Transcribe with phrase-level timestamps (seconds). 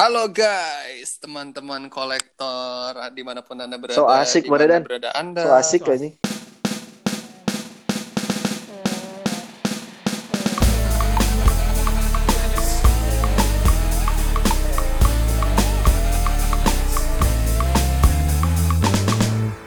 [0.00, 4.00] Halo guys, teman-teman kolektor di mana pun anda berada.
[4.00, 5.44] So asik, di mana berada anda.
[5.44, 6.16] So asik kayaknya.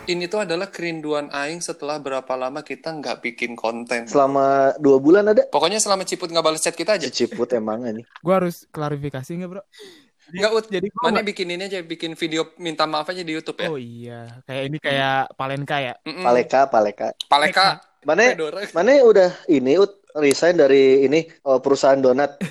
[0.09, 4.09] Ini tuh adalah kerinduan Aing setelah berapa lama kita nggak bikin konten.
[4.09, 7.05] Selama dua bulan ada Pokoknya selama Ciput nggak balas chat kita aja.
[7.13, 8.01] ciput emang nih.
[8.01, 9.61] Gue harus klarifikasi nggak bro?
[10.31, 10.65] Nggak ut.
[10.71, 13.67] Jadi gua Mana bikin ini aja, bikin video minta maaf aja di YouTube ya.
[13.67, 15.93] Oh iya, kayak ini kayak Palenka ya.
[16.07, 16.23] Mm-mm.
[16.23, 17.11] Paleka, paleka.
[17.27, 17.83] Paleka.
[18.03, 18.59] Mana Fedora.
[18.75, 22.35] mana udah ini ut resign dari ini oh, perusahaan donat.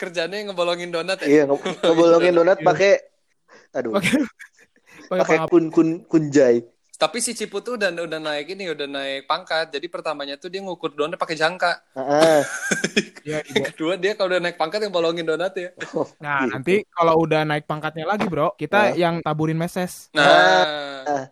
[0.00, 1.28] Kerjanya ngebolongin donat ya.
[1.28, 3.00] Iya, nge- ngebolongin donat pakai
[3.72, 3.96] aduh,
[5.08, 6.60] Pakai kun kun kunjai.
[7.02, 9.74] Tapi si Ciput tuh udah udah naik ini, udah naik pangkat.
[9.74, 11.72] Jadi pertamanya tuh dia ngukur donat pakai jangka.
[11.98, 12.40] Heeh.
[13.22, 15.70] Iya, Yang kedua dia kalau udah naik pangkat yang bolongin donat ya.
[15.94, 16.50] Oh, Nah gitu.
[16.50, 20.10] nanti kalau udah naik pangkatnya lagi bro, kita yang taburin meses.
[20.10, 20.26] Nah,
[21.06, 21.24] Ah.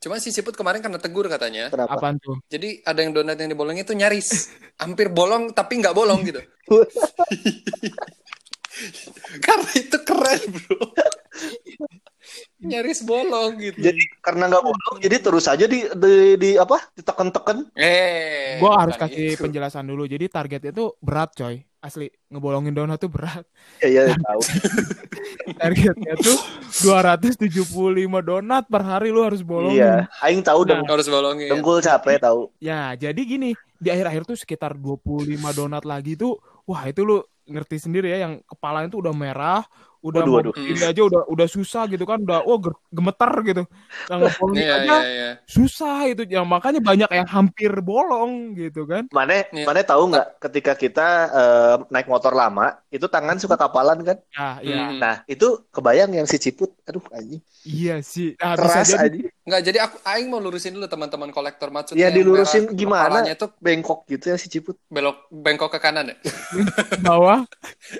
[0.00, 1.68] cuma si Ciput kemarin kena tegur katanya.
[1.68, 2.00] Kenapa?
[2.00, 2.40] Apaan tuh?
[2.48, 4.28] Jadi ada yang donat yang dibolongin itu nyaris,
[4.82, 6.40] hampir bolong tapi nggak bolong gitu.
[9.44, 10.80] Karena itu keren bro.
[12.60, 13.78] Nyaris bolong gitu.
[13.80, 16.80] Jadi karena nggak bolong, jadi terus aja di di, di apa?
[16.92, 17.68] Ditekan-tekan.
[17.74, 19.42] eh, Gue harus kasih itu.
[19.42, 20.04] penjelasan dulu.
[20.04, 21.60] Jadi targetnya tuh berat coy.
[21.78, 23.44] Asli ngebolongin donat tuh berat.
[23.84, 24.40] Ya ya tahu.
[25.60, 26.38] Targetnya tuh
[26.80, 27.60] 275
[28.24, 29.84] donat per hari lu harus bolongin.
[29.84, 30.80] Iya, aing tahu Nah.
[30.80, 31.48] deng harus bolongin.
[31.52, 32.48] dengkul capek tahu.
[32.58, 37.76] Ya, jadi gini, di akhir-akhir tuh sekitar 25 donat lagi tuh, wah itu lu ngerti
[37.76, 39.60] sendiri ya, yang kepalanya tuh udah merah,
[40.04, 40.52] udah Waduh, waduh.
[40.52, 42.60] berdiri aja udah udah susah gitu kan, udah oh
[42.92, 43.62] gemeter gitu.
[44.54, 45.30] Iya aja iya iya.
[45.48, 49.08] susah itu, ya makanya banyak yang hampir bolong gitu kan.
[49.08, 49.64] Mana Iya.
[49.64, 54.16] mana tahu nggak ketika kita eh, naik motor lama itu tangan suka kapalan kan?
[54.30, 55.00] Ya, iya, Hmm.
[55.00, 58.36] Nah itu kebayang yang si Ciput, aduh anjing iya sih.
[58.36, 62.00] Nah, keras jadi anjing, Nggak, jadi aku Aing mau lurusin dulu teman-teman kolektor maksudnya.
[62.00, 63.18] ya yang dilurusin merah gimana?
[63.36, 64.76] Tuh Bengkok gitu ya si Ciput.
[64.92, 66.16] belok bengkok ke kanan ya.
[67.06, 67.44] bawah.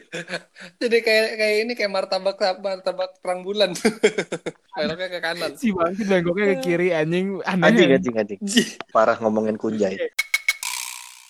[0.82, 3.70] Jadi kayak kayak ini kayak martabak martabak terang bulan.
[4.74, 5.50] Beloknya ke kanan.
[5.54, 7.62] Si bangkit bengkoknya ke kiri anjing aneh.
[7.70, 8.40] Anjing anjing anjing.
[8.90, 9.94] Parah ngomongin kunjai.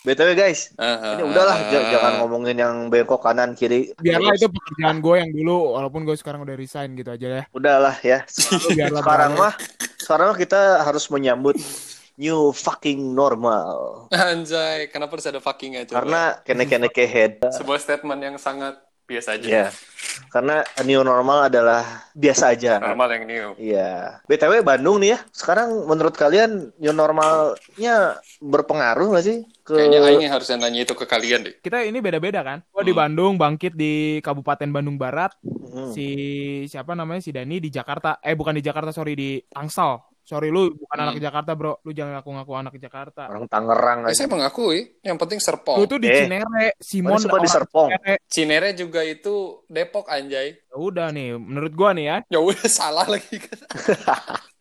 [0.04, 1.16] BTW guys, Aha.
[1.16, 3.88] ini udahlah j- jangan ngomongin yang bengkok kanan kiri.
[3.96, 7.42] Biarlah itu pekerjaan gue yang dulu, walaupun gue sekarang udah resign gitu aja ya.
[7.56, 8.20] Udahlah ya.
[8.68, 9.48] Biarlah Sekarang berada.
[9.48, 9.54] mah
[9.96, 11.56] sekarang mah kita harus menyambut
[12.20, 14.04] new fucking normal.
[14.12, 15.96] Anjay, kenapa harus ada fucking aja?
[15.96, 17.40] Karena kene-kene kehead.
[17.40, 19.48] sebuah statement yang sangat biasa aja.
[19.48, 19.66] Ya.
[20.30, 21.82] Karena new normal adalah
[22.14, 22.78] biasa aja.
[22.78, 23.48] Normal yang new.
[23.58, 24.22] Iya.
[24.26, 25.18] BTW Bandung nih ya.
[25.34, 30.94] Sekarang menurut kalian new normalnya berpengaruh nggak sih ke Kayaknya Aing yang harusnya nanya itu
[30.94, 31.54] ke kalian deh.
[31.58, 32.62] Kita ini beda-beda kan.
[32.70, 33.00] Gue di Hmm.
[33.02, 35.34] Bandung, bangkit di Kabupaten Bandung Barat.
[35.42, 35.90] Hmm.
[35.90, 36.06] Si
[36.70, 38.22] siapa namanya si Dani di Jakarta.
[38.22, 40.13] Eh bukan di Jakarta, sorry di Tangsel.
[40.24, 41.04] Sorry lu bukan Hmm.
[41.06, 41.76] anak Jakarta bro.
[41.80, 43.28] Lu jangan ngaku-ngaku anak Jakarta.
[43.28, 44.16] orang Tangerang Eh, aja.
[44.16, 45.76] saya mengakui, yang penting Lu Serpong.
[45.84, 47.88] tuh di Eh, Cinere, Simon di Serpong?
[47.92, 48.14] Cinere.
[48.24, 49.34] Cinere juga itu
[49.66, 50.56] Depok anjay.
[50.56, 52.16] Ya udah nih, menurut gua nih ya.
[52.26, 53.58] Ya udah salah lagi kan.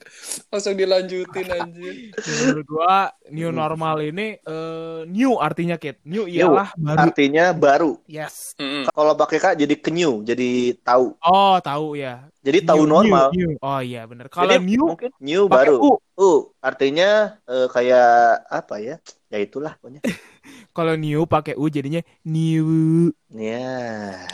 [0.51, 1.93] Langsung dilanjutin anjir.
[2.17, 6.01] Menurut gua new normal ini eh, new artinya Kit.
[6.05, 6.99] New ialah baru.
[7.09, 7.91] Artinya baru.
[8.09, 8.57] Yes.
[8.57, 8.89] Mm-mm.
[8.89, 11.17] Kalau pakai kak jadi kenyu, jadi tahu.
[11.21, 12.25] Oh, tahu ya.
[12.43, 13.31] Jadi tahu New, normal.
[13.31, 13.63] new, new.
[13.63, 14.27] Oh iya bener.
[14.27, 15.79] Kalau Jadi new mungkin new baru.
[15.79, 15.91] U.
[16.13, 18.95] Uh, artinya eh, kayak apa ya?
[19.31, 20.03] Ya itulah pokoknya.
[20.77, 23.09] Kalau new pakai U jadinya new.
[23.33, 24.27] Ya,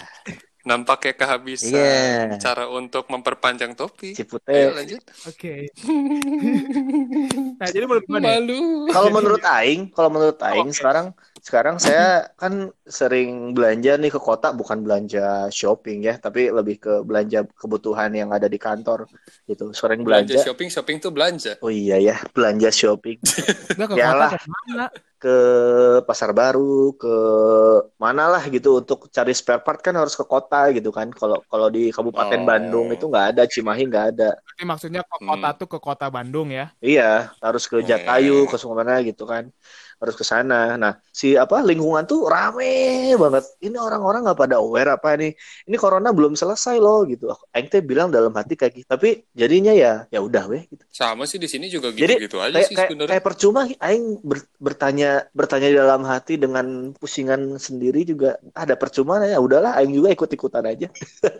[0.69, 2.37] Nampaknya kehabisan Iya.
[2.37, 4.13] cara untuk memperpanjang topi.
[4.13, 4.69] Ayo Cipute.
[4.77, 5.01] lanjut.
[5.25, 5.73] Oke.
[7.59, 8.61] nah, jadi menurut nih, Malu.
[8.93, 10.77] Kalau menurut Aing, kalau menurut Aing Oke.
[10.77, 16.75] sekarang sekarang saya kan sering belanja nih ke kota bukan belanja shopping ya, tapi lebih
[16.79, 19.07] ke belanja kebutuhan yang ada di kantor
[19.45, 19.71] gitu.
[19.73, 20.45] Sering Belanja belanja.
[20.45, 21.51] shopping, shopping tuh belanja.
[21.63, 23.17] Oh iya ya, belanja shopping
[23.89, 24.31] ke Yalah.
[24.31, 24.87] kota ke mana?
[25.19, 25.35] ke
[26.07, 27.11] pasar baru, ke
[27.99, 31.11] mana lah gitu untuk cari spare part kan harus ke kota gitu kan.
[31.11, 32.47] Kalau kalau di Kabupaten Oh.
[32.47, 34.29] Bandung itu nggak ada, Cimahi nggak ada.
[34.39, 35.27] Berarti maksudnya ke Hmm.
[35.35, 36.71] kota tuh ke kota Bandung ya.
[36.79, 39.51] Iya, harus ke Jatayu, ke mana gitu kan.
[39.99, 40.55] Harus ke sana.
[40.79, 42.65] Nah, si apa lingkungan tuh rame
[43.21, 43.43] banget.
[43.65, 45.31] Ini orang-orang nggak pada aware apa nih?
[45.67, 47.25] Ini corona belum selesai loh gitu.
[47.55, 48.87] Aing teh bilang dalam hati kayak gitu.
[48.87, 50.83] Tapi jadinya ya ya udah weh gitu.
[50.89, 53.11] Sama sih di sini juga Jadi, gitu-gitu aja Kayak sih kayak, sebenarnya.
[53.13, 56.65] kayak percuma aing ber- bertanya bertanya di dalam hati dengan
[56.97, 60.87] pusingan sendiri juga ada percuma ya udahlah aing juga ikut-ikutan aja.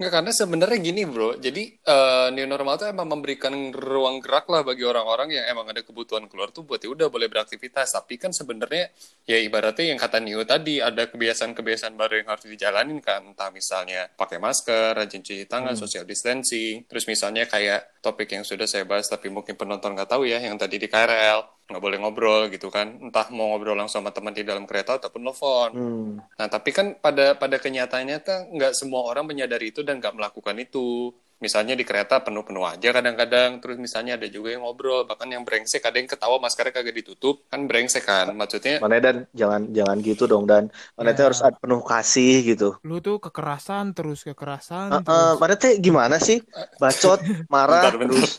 [0.00, 4.64] Nggak, karena sebenarnya gini bro, jadi eh, new normal tuh emang memberikan ruang gerak lah
[4.64, 7.92] bagi orang-orang yang emang ada kebutuhan keluar tuh buat ya udah boleh beraktivitas.
[8.00, 8.88] Tapi kan sebenarnya
[9.28, 14.08] ya ibaratnya yang kata Nio tadi ada kebiasaan-kebiasaan baru yang harus dijalanin kan entah misalnya
[14.16, 15.82] pakai masker, rajin cuci tangan, Hmm.
[15.84, 20.24] social distancing, terus misalnya kayak topik yang sudah saya bahas tapi mungkin penonton nggak tahu
[20.24, 24.10] ya yang tadi di KRL nggak boleh ngobrol gitu kan entah mau ngobrol langsung sama
[24.10, 26.10] teman di dalam kereta ataupun nelfon Hmm.
[26.18, 30.56] Nah, tapi kan pada pada kenyataannya kan nggak semua orang menyadari itu dan nggak melakukan
[30.58, 31.12] itu.
[31.40, 35.80] Misalnya di kereta penuh-penuh aja kadang-kadang, terus misalnya ada juga yang ngobrol, bahkan yang brengsek,
[35.80, 38.28] ada yang ketawa maskernya kagak ditutup, kan brengsek kan.
[38.36, 41.32] Maksudnya, Mana dan jangan jangan gitu dong dan mana teh Ya.
[41.32, 42.76] harus ada penuh kasih gitu.
[42.84, 45.40] Lu tuh kekerasan terus kekerasan eh, terus.
[45.40, 46.44] mana teh gimana sih?
[46.76, 48.14] Bacot, marah, Bentar, bentar.
[48.20, 48.32] terus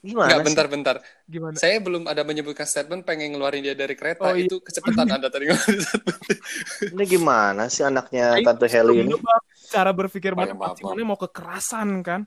[0.00, 0.46] gimana nggak sih?
[0.48, 0.96] bentar-bentar.
[1.28, 1.54] Gimana?
[1.60, 4.48] Saya belum ada menyebutkan statement pengen ngeluarin dia dari kereta, Oh, iya.
[4.48, 5.52] itu kecepatan Anda tadi.
[6.88, 9.12] Ini gimana sih anaknya Tante Heli ini?
[9.74, 12.20] Cara berpikir ya, pasti mana mau kekerasan kan?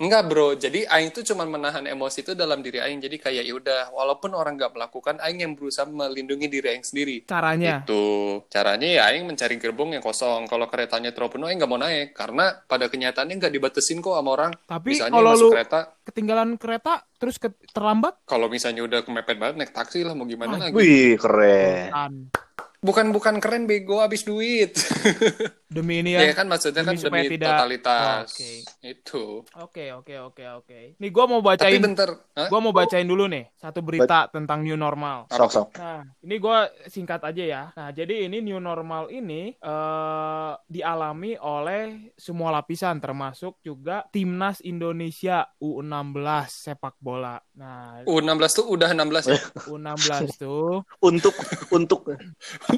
[0.00, 2.98] Enggak bro, jadi Aing tuh cuma menahan emosi itu dalam diri Aing.
[2.98, 7.22] Jadi kayak yaudah, walaupun orang nggak melakukan, Aing yang berusaha melindungi diri Aing sendiri.
[7.22, 7.84] Caranya.
[7.84, 8.02] Itu
[8.48, 10.46] caranya ya Aing mencari gerbong yang kosong.
[10.46, 14.30] Kalau keretanya terlalu penuh, Aing nggak mau naik karena pada kenyataannya nggak dibatesin kok sama
[14.32, 14.52] orang.
[14.64, 19.36] Tapi Misalnya kalau masuk lu kereta, ketinggalan kereta terus ke- terlambat kalau misalnya udah kemepet
[19.36, 20.76] banget naik taksi lah mau gimana Ah, lagi.
[20.76, 22.30] Wih, keren.
[22.76, 22.84] Kan.
[22.84, 24.76] Bukan bukan keren bego habis duit.
[25.66, 26.32] Demi ini ya ya.
[26.32, 28.26] kan maksudnya kan Demi supaya demi tidak- totalitas.
[28.30, 28.50] Oke.
[28.80, 29.24] Itu.
[29.58, 30.80] Oke, oke, oke, oke.
[30.96, 32.08] Nih gua mau Tapi bacain bentar,
[32.48, 35.26] gua mau bacain dulu nih satu berita tentang new normal.
[35.28, 35.68] Sok sok.
[35.76, 37.62] Nah, ini gua singkat aja ya.
[37.74, 45.50] Nah, jadi ini new normal ini eh dialami oleh semua lapisan termasuk juga timnas Indonesia
[45.58, 47.42] U16 sepak bola.
[47.58, 49.38] Nah, U16 tuh udah 16 ya.
[49.72, 50.08] U16
[50.38, 51.34] tuh Untuk
[51.68, 52.06] untuk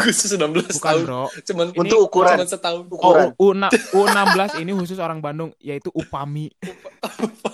[0.00, 1.02] Khusus 16 bukan, tahun.
[1.06, 1.24] Bro.
[1.44, 2.36] Cuman Ini untuk ukuran.
[2.38, 2.80] cuman setahun.
[2.88, 3.28] ukuran.
[3.38, 6.50] Oh, U, U16 ini khusus orang Bandung yaitu Upami.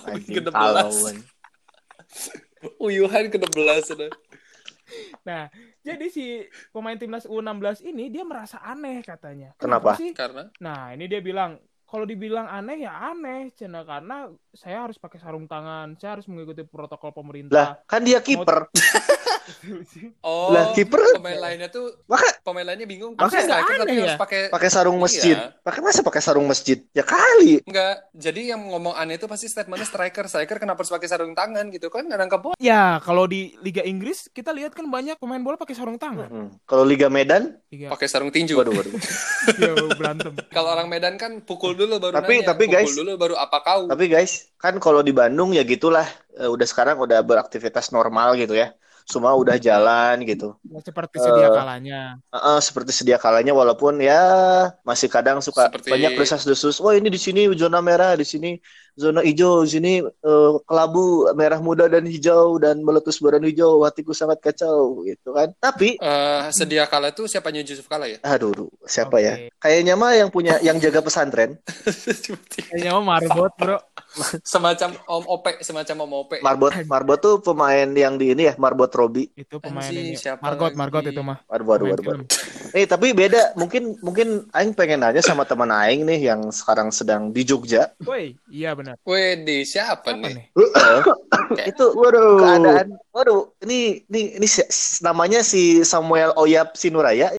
[0.07, 0.53] Anjing, ke-16.
[0.53, 1.15] kalauan.
[2.83, 4.09] Uyuhan ke-16 sudah.
[5.21, 5.47] Nah,
[5.85, 9.53] jadi si pemain timnas U16 ini dia merasa aneh katanya.
[9.61, 9.95] Kenapa?
[9.95, 10.11] sih?
[10.17, 15.17] Karena Nah, ini dia bilang kalau dibilang aneh ya aneh, cina karena saya harus pakai
[15.17, 17.65] sarung tangan, saya harus mengikuti protokol Lah, pemerintah.
[17.85, 18.69] kan dia kiper.
[20.21, 23.13] oh Lah, kiper kan- pemain lainnya tuh Maka pemain lainnya bingung.
[23.13, 24.19] Nggak striker tapi aneh harus ya?
[24.19, 25.35] pakai pakai sarung masjid.
[25.35, 25.57] Iya.
[25.59, 26.77] Pakai masa pakai sarung masjid?
[26.91, 27.61] Ya kali.
[27.65, 28.09] enggak.
[28.13, 30.25] Jadi yang ngomong aneh itu pasti statementnya striker.
[30.25, 32.05] Striker kenapa harus pakai sarung tangan gitu kan?
[32.05, 32.55] Nggak nangkep bola.
[32.57, 36.29] Ya, kalau di Liga Inggris kita lihat kan banyak pemain bola pakai sarung tangan.
[36.29, 36.49] Hmm.
[36.65, 38.53] Kalau Liga Medan, Liga Pakai sarung tinju.
[38.53, 38.93] waduh waduh.
[39.61, 40.33] ya, berantem.
[40.49, 42.49] Kalau orang Medan kan pukul dulu baru Tapi- nanya.
[42.53, 43.81] tapi, pukul guys, dulu baru apa kau?
[43.89, 46.05] Tapi guys, kan kalau di Bandung ya gitulah.
[46.39, 48.71] Eh, udah sekarang udah beraktivitas normal gitu ya.
[49.09, 50.53] Semua udah jalan gitu.
[50.69, 52.01] Ya, seperti sedia Eh, kalanya.
[52.29, 54.21] Heeh, seperti sedia kalanya walaupun ya
[54.85, 56.77] masih kadang suka Seperti- banyak desas-desus.
[56.77, 58.61] Wah ini di sini zona merah, di sini
[58.99, 63.81] zona hijau, di sini eh, kelabu merah muda dan hijau dan meletus badan hijau.
[63.81, 65.55] Hatiku sangat kacau gitu kan.
[65.55, 68.19] Tapi Eh, sedia kala itu siapanya Yusuf Kala ya?
[68.21, 69.23] aduh duh, siapa Oke.
[69.23, 69.33] ya?
[69.57, 71.55] Kayaknya mah yang punya yang jaga pesantren,
[72.69, 73.77] Kayaknya mah marbot, Bro.
[74.43, 76.37] semacam Om Ope, semacam Om Ope.
[76.41, 76.71] Marbot.
[76.85, 79.29] Marbot tuh pemain yang di ini ya, Marbot Robi.
[79.33, 80.17] Itu pemain ini.
[80.17, 80.77] siapa Margot, lagi?
[80.77, 81.37] Margot itu mah.
[81.45, 82.27] Waduh, waduh, Pemain waduh,
[82.69, 82.75] film.
[82.75, 87.29] Eh tapi beda, mungkin mungkin Aing pengen nanya sama teman Aing nih yang sekarang sedang
[87.29, 87.89] di Jogja.
[88.01, 88.95] Woi, iya benar.
[89.01, 90.33] Weh, di siapa, Apa nih?
[90.35, 90.45] nih?
[91.71, 92.37] itu Waduh.
[92.37, 94.69] keadaan waduh ini ini ini si-
[94.99, 97.33] namanya si Samuel Oyap Sinuraya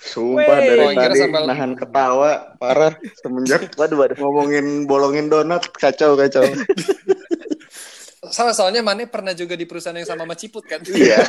[0.00, 0.66] Sumpah Wey.
[0.68, 6.46] dari Oh, tadi sambal- nahan ketawa parah semenjak waduh waduh ngomongin bolongin donat kacau kacau.
[8.20, 10.84] Sama soalnya Mane pernah juga di perusahaan yang sama sama Ciput kan?
[10.92, 11.24] iya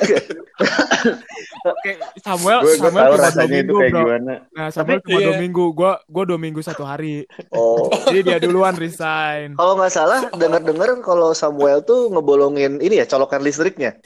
[1.64, 4.02] Oke, Samuel, Gue gue Samuel cuma dua minggu, kayak bro.
[4.04, 4.34] gimana.
[4.52, 5.26] Nah, Samuel cuma Iya.
[5.26, 5.64] dua minggu.
[5.72, 7.24] Gua, gua dua minggu satu hari.
[7.50, 9.56] oh Jadi dia duluan resign.
[9.56, 13.96] kalau nggak salah dengar dengar kalau Samuel tuh ngebolongin ini ya colokan listriknya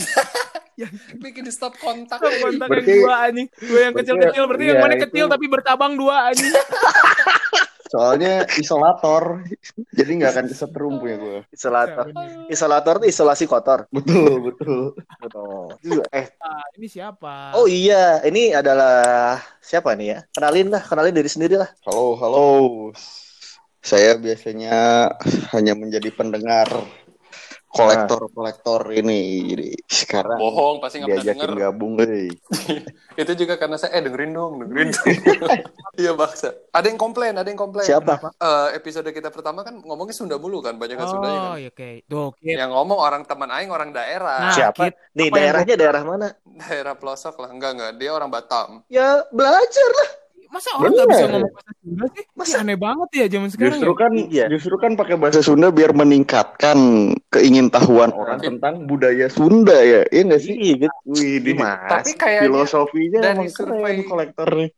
[1.16, 2.20] Bikin di stop kontak.
[2.20, 3.48] Kontak yang Berarti- dua anjing.
[3.56, 4.44] Dua yang berarti- kecil-kecil.
[4.46, 6.52] Berarti yang iya, mana kecil tapi bercabang dua anjing.
[7.86, 9.46] Soalnya isolator,
[9.94, 11.40] jadi nggak akan kesetrum punya gue.
[11.54, 14.98] isolator Nah, isolator tuh isolasi kotor Betul betul.
[15.38, 15.70] oh.
[16.10, 16.26] eh
[16.82, 17.54] ini siapa?
[17.54, 22.46] oh iya ini adalah siapa nih ya kenalin lah kenalin diri sendiri lah Halo halo.
[23.86, 25.14] Saya biasanya
[25.54, 26.66] hanya menjadi pendengar
[27.76, 29.22] kolektor-kolektor ini.
[29.52, 31.52] Jadi sekarang Bohong, pasti nggak pernah denger.
[31.60, 32.32] gabung, eh.
[33.22, 35.08] Itu juga karena saya, eh dengerin dong, dengerin dong.
[35.96, 36.52] Iya baksa.
[36.76, 37.88] Ada yang komplain, ada yang komplain.
[37.88, 41.52] siapa Eh, episode kita pertama kan ngomongnya Sunda mulu kan, banyak kan Sundanya kan.
[41.56, 41.90] Oh, ya oke.
[42.12, 42.60] Tuh, Kit.
[42.60, 44.52] Yang ngomong orang teman Aing, orang daerah.
[44.52, 47.50] Nah, siapa Kit, nih apa yang daerahnya daerah mana Daerah pelosok lah.
[47.56, 47.92] Enggak, enggak.
[47.96, 48.84] Dia orang Batam.
[48.92, 52.24] ya belajar lah masa orang nggak bisa ngomong bahasa Sunda sih?
[52.34, 52.56] Masa?
[52.60, 53.98] Aneh banget ya zaman sekarang Justru ya.
[53.98, 54.46] kan Iya.
[54.50, 56.78] justru kan pakai bahasa Sunda biar meningkatkan
[57.30, 60.02] keingintahuan orang Tapi- tentang budaya Sunda ya.
[60.08, 60.54] Iya nggak sih?
[60.54, 60.98] Iya gitu.
[61.08, 61.56] Wih.
[61.62, 64.70] Tapi kayaknya filosofinya dari survei- keren kolektornya.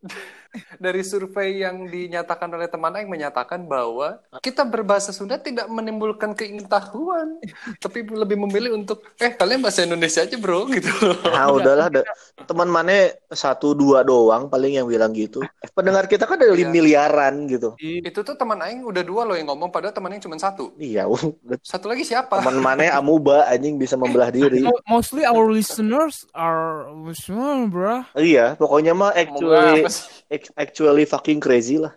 [0.76, 7.36] Dari survei yang dinyatakan oleh teman Aing menyatakan bahwa kita berbahasa Sunda tidak menimbulkan keingintahuan,
[7.78, 10.88] tapi lebih memilih untuk eh kalian bahasa Indonesia aja bro gitu.
[11.24, 12.02] Nah, udahlah ada
[12.42, 12.92] teman mana
[13.28, 15.40] satu dua doang paling yang bilang gitu.
[15.42, 16.68] Eh, pendengar kita kan ada Iya.
[16.68, 17.76] miliaran gitu.
[17.78, 20.72] Itu tuh teman Aing udah dua loh yang ngomong, padahal teman Aing cuma satu.
[20.76, 21.04] Iya.
[21.62, 22.40] Satu lagi siapa?
[22.40, 24.62] teman mana amuba anjing bisa membelah diri.
[24.62, 28.02] Mo- Mostly our listeners are Muslim, bro.
[28.14, 29.84] Iya, pokoknya mah actually
[30.54, 31.90] actually fucking crazy lah.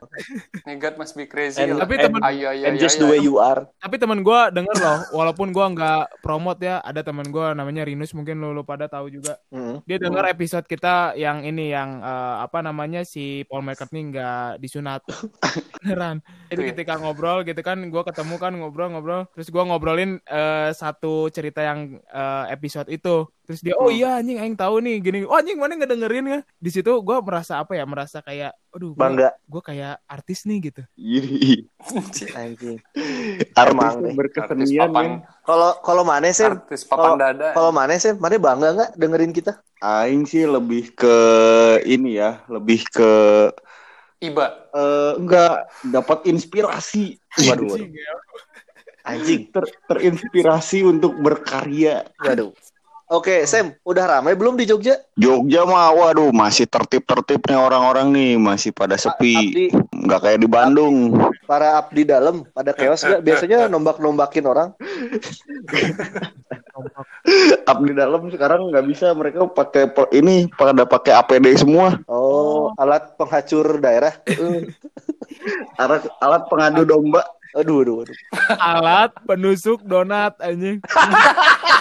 [0.66, 1.60] God must be crazy.
[1.60, 1.86] And- lah.
[1.86, 3.28] Tapi Eh, temen- ayo, ayo, And ayo, just ayo, the way ayo.
[3.28, 3.68] you are.
[3.78, 8.12] Tapi teman gua denger loh, walaupun gua nggak promote ya, ada teman gua namanya Rinus,
[8.12, 9.38] mungkin lo, lo pada tahu juga.
[9.50, 9.86] Mm.
[9.86, 15.02] Dia denger episode kita yang ini yang eh, apa namanya si Paul McCartney nggak disunat.
[15.82, 16.22] Beneran.
[16.48, 21.62] Jadi ketika ngobrol gitu kan, gua ketemu kan ngobrol-ngobrol, terus gua ngobrolin eh, satu cerita
[21.62, 23.28] yang eh, episode itu.
[23.52, 24.00] Terus dia, oh Hmm.
[24.00, 25.20] iya anjing, aing tahu nih, gini.
[25.28, 26.40] Oh anjing mana nggak dengerin ya?
[26.56, 27.84] Di situ gua merasa apa ya?
[27.84, 30.82] Merasa kayak, aduh, gua, Bangga gua kayak artis nih gitu.
[30.96, 31.68] Ih,
[32.40, 32.80] anjing.
[32.80, 33.52] Nih.
[33.52, 35.28] Artis berkesenian papan, ya.
[35.44, 36.48] Kalau kalau mana sih?
[36.48, 37.52] artis papan dada.
[37.52, 38.16] Kalau mana sih?
[38.16, 39.60] Mana bangga nggak dengerin kita?
[39.84, 41.18] Aing sih lebih ke
[41.84, 43.12] ini ya, lebih ke
[44.24, 44.72] Iba.
[44.72, 47.20] eh, enggak dapat inspirasi.
[47.52, 47.84] Waduh, waduh.
[47.84, 48.14] Anjing, ya.
[49.04, 49.42] Anjing.
[49.52, 52.08] Ter- terinspirasi untuk berkarya.
[52.16, 52.56] Waduh.
[53.12, 54.96] Oke, Sam, udah ramai belum di Jogja?
[55.20, 59.36] Jogja mah waduh masih tertib-tertibnya orang-orang nih, masih pada sepi.
[59.36, 60.96] Abdi, Nggak kayak di Bandung.
[61.44, 63.20] para abdi dalam, pada keos nggak?
[63.20, 64.72] Biasanya nombak-nombakin orang.
[67.68, 72.00] Abdi dalam sekarang nggak bisa mereka pakai ini pada pakai APD semua.
[72.08, 74.16] Oh, alat penghacur daerah.
[75.82, 77.26] Alat alat pengadu domba.
[77.52, 78.16] Aduh, aduh, aduh.
[78.56, 80.80] Alat penusuk donat anjing.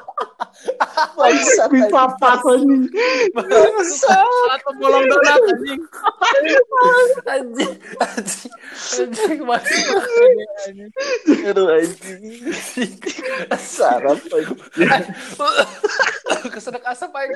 [1.11, 2.17] Bangsat, Bisa anjing.
[2.19, 2.83] pas anjing.
[3.35, 5.81] Alat pembolong donat anjing.
[7.27, 8.51] Anjing, anjing,
[8.99, 9.83] anjing masih.
[11.47, 12.91] Aduh, anjing.
[13.57, 14.17] Sarap.
[14.19, 14.57] anjing.
[16.41, 17.33] Kesedek asap aja.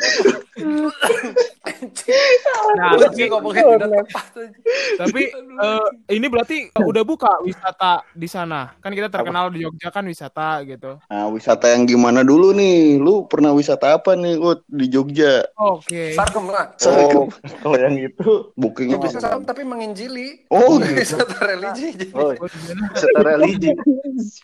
[2.76, 4.58] Nah, Anjing tapi, ngomongin tidak tepat aja.
[4.98, 8.74] tapi eh, ini berarti udah buka wisata di sana.
[8.82, 10.98] Kan kita terkenal di Jogja kan wisata gitu.
[11.08, 12.98] Nah, wisata yang gimana dulu nih?
[12.98, 15.48] Lu pernah wisata apa nih, Ut, di Jogja?
[15.56, 16.12] Oke.
[16.14, 16.76] Sarkem lah.
[16.86, 17.32] Oh,
[17.64, 20.44] kalau yang itu bookingnya Bisa sarkem tapi menginjili.
[20.52, 21.00] Oh, gitu.
[21.00, 21.90] wisata religi.
[21.96, 22.08] Jadi.
[22.12, 22.50] Oh, Oh,
[22.98, 23.72] secara religi.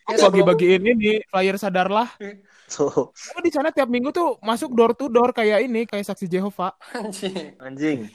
[0.08, 2.08] Ya, Bagi-bagiin ini flyer sadarlah.
[2.72, 6.32] Tuh, Tapi di sana tiap minggu tuh masuk door to door kayak ini, kayak saksi
[6.32, 6.72] Jehova.
[6.96, 7.60] Anjing.
[7.60, 8.08] anjing.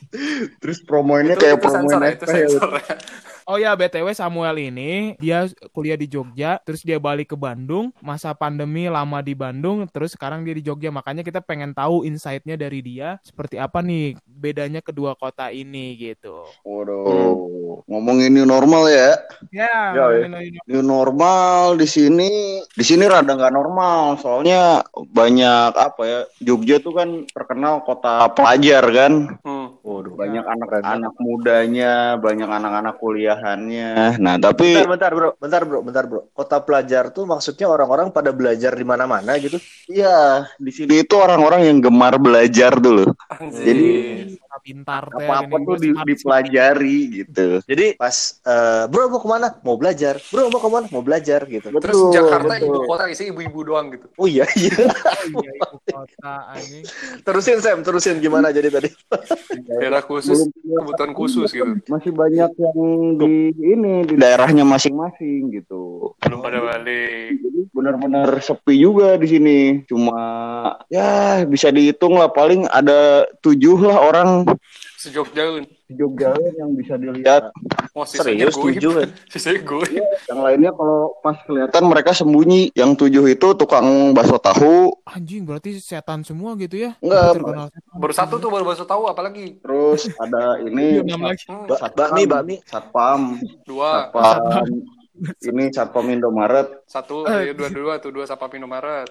[0.65, 2.95] terus promoinnya Itu, kayak itu sensor promoin ya, itu ya, sensor ya.
[3.47, 8.35] Oh ya, BTW Samuel ini dia kuliah di Jogja, terus dia balik ke Bandung, masa
[8.35, 10.91] pandemi lama di Bandung, terus sekarang dia di Jogja.
[10.91, 16.43] Makanya kita pengen tahu insight-nya dari dia seperti apa nih bedanya kedua kota ini gitu.
[16.67, 19.15] Waduh, ngomongin new normal ya.
[19.55, 20.27] Ya, Ya, ya.
[20.27, 24.19] ini- ini- New normal di sini, di sini rada nggak normal.
[24.19, 26.21] Soalnya banyak apa ya?
[26.43, 29.39] Jogja tuh kan terkenal kota pelajar kan.
[29.47, 29.79] Hmm.
[29.87, 30.19] Waduh.
[30.19, 32.99] Banyak anak-anak mudanya, banyak anak-anak
[33.37, 34.17] kuliahannya.
[34.19, 35.31] Nah, tapi Bentar, bentar, bro.
[35.37, 35.79] Bentar, bro.
[35.85, 36.21] Bentar, bro.
[36.33, 39.61] Kota pelajar tuh maksudnya orang-orang pada belajar di mana-mana gitu.
[39.93, 43.13] Iya, di sini itu orang-orang yang gemar belajar dulu.
[43.29, 43.61] Anjing.
[43.63, 43.87] Jadi
[44.63, 47.49] pintar teh, apa-apa gini, tuh di- dipelajari gitu.
[47.65, 49.49] Jadi pas eh, bro mau ke mana?
[49.61, 50.19] Mau belajar.
[50.31, 50.87] Bro mau ke mana?
[50.91, 51.69] Mau belajar gitu.
[51.69, 54.07] Terus Jakarta ibu kota isi ibu-ibu doang gitu.
[54.17, 54.75] Oh iya iya.
[55.35, 56.85] Oh iya, ibu kota anjing.
[57.27, 58.89] terusin Sam, terusin gimana jadi tadi?
[59.67, 61.77] Daerah khusus, kebutuhan khusus gitu.
[61.91, 62.79] Masih banyak yang
[63.19, 66.15] di ini di daerahnya masing-masing gitu.
[66.23, 67.43] Belum pada balik.
[67.77, 69.59] Benar-benar sepi juga di sini.
[69.85, 70.17] Cuma
[70.89, 74.46] ya bisa dihitung lah paling ada tujuh lah orang
[74.97, 75.67] Sejogjaun.
[75.87, 77.55] di Jogja yang bisa dilihat.
[77.95, 79.09] Wah, sisanya Serius tujuh kan?
[79.33, 80.03] Sisanya goib.
[80.27, 82.75] Yang lainnya kalau pas kelihatan mereka sembunyi.
[82.75, 84.91] Yang tujuh itu tukang bakso tahu.
[85.07, 86.99] Anjing berarti setan semua gitu ya?
[86.99, 87.39] Enggak.
[87.95, 89.63] Baru satu tuh baru bakso tahu apalagi.
[89.63, 91.17] Terus ada Iya, ini
[91.71, 92.55] Ba- bakmi, bakmi.
[92.67, 94.67] satpam, dua, satpam,
[95.41, 96.83] ini satpam Indomaret.
[96.85, 97.51] satu, Eh.
[97.51, 99.07] eh, dua, dua, tuh dua Sapa Indomaret.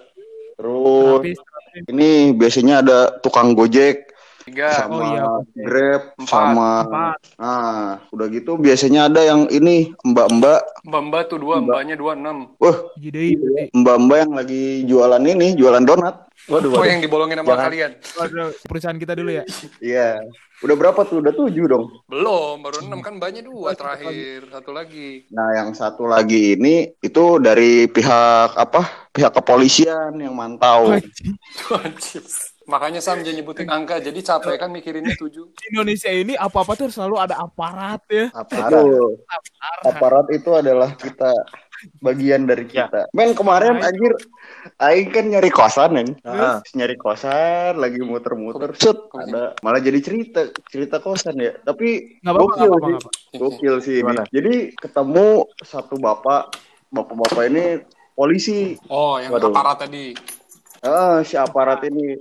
[0.56, 1.40] Terus
[1.88, 4.12] ini biasanya ada tukang gojek.
[4.46, 4.70] Tiga.
[4.72, 5.24] sama Oh, iya.
[5.58, 6.30] Grab Empat.
[6.30, 7.18] sama Empat.
[7.34, 11.66] nah udah gitu biasanya ada yang ini mbak-mbak Mbak-mbak tuh dua, Mbak.
[11.66, 12.54] mbaknya dua enam.
[12.56, 13.34] wah Jadi,
[13.72, 16.86] mbak-mbak yang lagi jualan ini jualan donat Waduh, Oh waduh.
[16.86, 17.64] yang dibolongin sama Jangan.
[17.66, 17.90] kalian?
[18.14, 19.42] waduh, perusahaan kita dulu ya.
[19.82, 20.22] iya
[20.56, 24.46] udah berapa tuh udah tujuh dong Belum, baru enam kan mbaknya dua terakhir.
[24.48, 25.26] Satu lagi.
[25.28, 30.94] nah yang satu lagi ini itu dari pihak apa pihak kepolisian yang mantau.
[32.66, 35.54] Makanya Sam jangan nyebutin angka, jadi capek kan mikirinnya tujuh.
[35.54, 38.26] Di Indonesia ini apa-apa tuh selalu ada aparat ya.
[38.34, 38.82] Aparat.
[38.82, 39.82] Aparat.
[39.86, 41.30] aparat itu adalah kita
[42.00, 42.90] bagian dari Ya.
[42.90, 43.06] kita.
[43.12, 44.12] Men kemarin Nah, anjir
[44.80, 46.08] aing kan nyari kosan kan.
[46.24, 46.58] Ah.
[46.72, 51.54] Nyari kosan lagi muter-muter set ada malah jadi cerita cerita kosan ya.
[51.60, 52.96] Tapi gokil sih.
[53.38, 54.16] Gokil sih ini.
[54.26, 56.50] Jadi ketemu satu bapak
[56.88, 57.64] bapak-bapak ini
[58.12, 58.74] polisi.
[58.88, 59.52] Oh, yang Waduh.
[59.52, 60.16] aparat tadi.
[60.80, 62.14] Ah, si aparat ini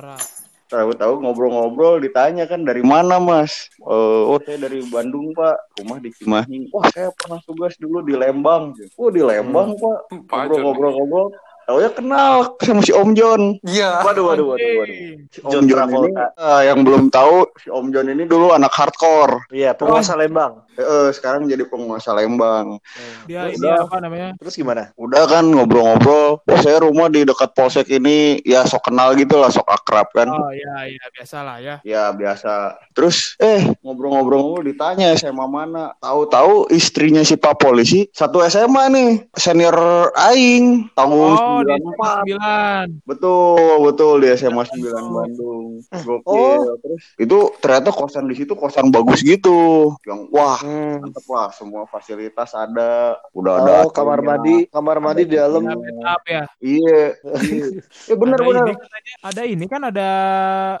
[0.00, 0.24] Aparat.
[0.70, 3.92] tahu-tahu ngobrol-ngobrol ditanya kan dari mana mas Eh,
[4.24, 8.72] oh saya dari Bandung pak rumah di Cimahi wah saya pernah tugas dulu di Lembang
[8.94, 10.62] oh di Lembang pak Pak John.
[10.62, 14.00] ngobrol-ngobrol-ngobrol tahu ya kenal sama si Om John Iya.
[14.00, 14.96] Waduh, waduh, waduh, waduh.
[15.28, 16.26] Si John Om John ini Travolta.
[16.32, 20.64] eh, yang belum tahu si Om John ini dulu anak hardcore Iya, penguasa Lembang.
[20.80, 22.80] Eh, eh, sekarang jadi penguasa Lembang
[23.28, 24.32] Dia ini apa namanya?
[24.40, 24.92] Terus gimana?
[24.96, 29.52] udah kan ngobrol-ngobrol oh saya rumah di dekat polsek ini ya sok kenal gitu lah
[29.52, 31.76] sok akrab kan Oh iya iya biasa lah ya.
[31.84, 32.80] Ya biasa.
[32.96, 35.92] Terus eh ngobrol-ngobrol ditanya SMA mana.
[36.00, 39.76] Tahu-tahu istrinya si Pak polisi satu SMA nih, senior
[40.16, 43.04] aing tahun Oh di 94.
[43.04, 43.08] 9.
[43.08, 45.66] Betul, betul di SMA 9 Bandung.
[45.90, 46.24] Gokil.
[46.24, 46.76] Oh.
[46.80, 49.92] Terus itu ternyata kosan di situ kosan bagus gitu.
[50.06, 51.02] Yang wah, Hmm.
[51.02, 53.18] mantep lah semua fasilitas ada.
[53.34, 53.72] Udah ada.
[53.82, 54.28] Oh, kamar AC-nya.
[54.30, 55.62] mandi, kamar mandi di dalam.
[55.66, 56.42] Ada backup ya.
[56.62, 57.02] Iya.
[57.42, 57.66] iya.
[58.06, 60.10] Ya ada ini katanya ada ini kan ada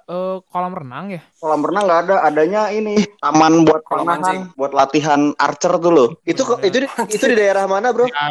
[0.00, 1.20] eh, kolam renang ya.
[1.42, 6.08] Kolam renang nggak ada, adanya ini taman buat panahan, buat latihan archer tuh loh.
[6.22, 8.06] Itu kok itu di, itu di daerah mana, Bro?
[8.06, 8.30] Ya.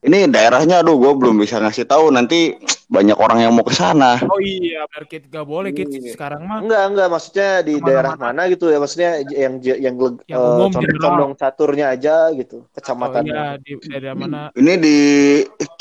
[0.00, 2.12] Ini daerahnya, aduh, gue belum bisa ngasih tahu.
[2.14, 2.54] Nanti
[2.90, 4.18] banyak orang yang mau ke sana.
[4.26, 6.18] Oh iya, benar Kit gak boleh Kit Iya.
[6.18, 6.58] sekarang mah.
[6.58, 7.90] Enggak, enggak, maksudnya di Ke mana-mana.
[7.94, 8.78] daerah mana gitu ya?
[8.82, 9.94] Maksudnya yang yang Yang
[10.26, 10.99] eh, umum, general.
[11.00, 13.22] Condong caturnya aja gitu, Oh kecamatan.
[13.24, 14.40] iya di daerah mana?
[14.52, 14.96] Ini di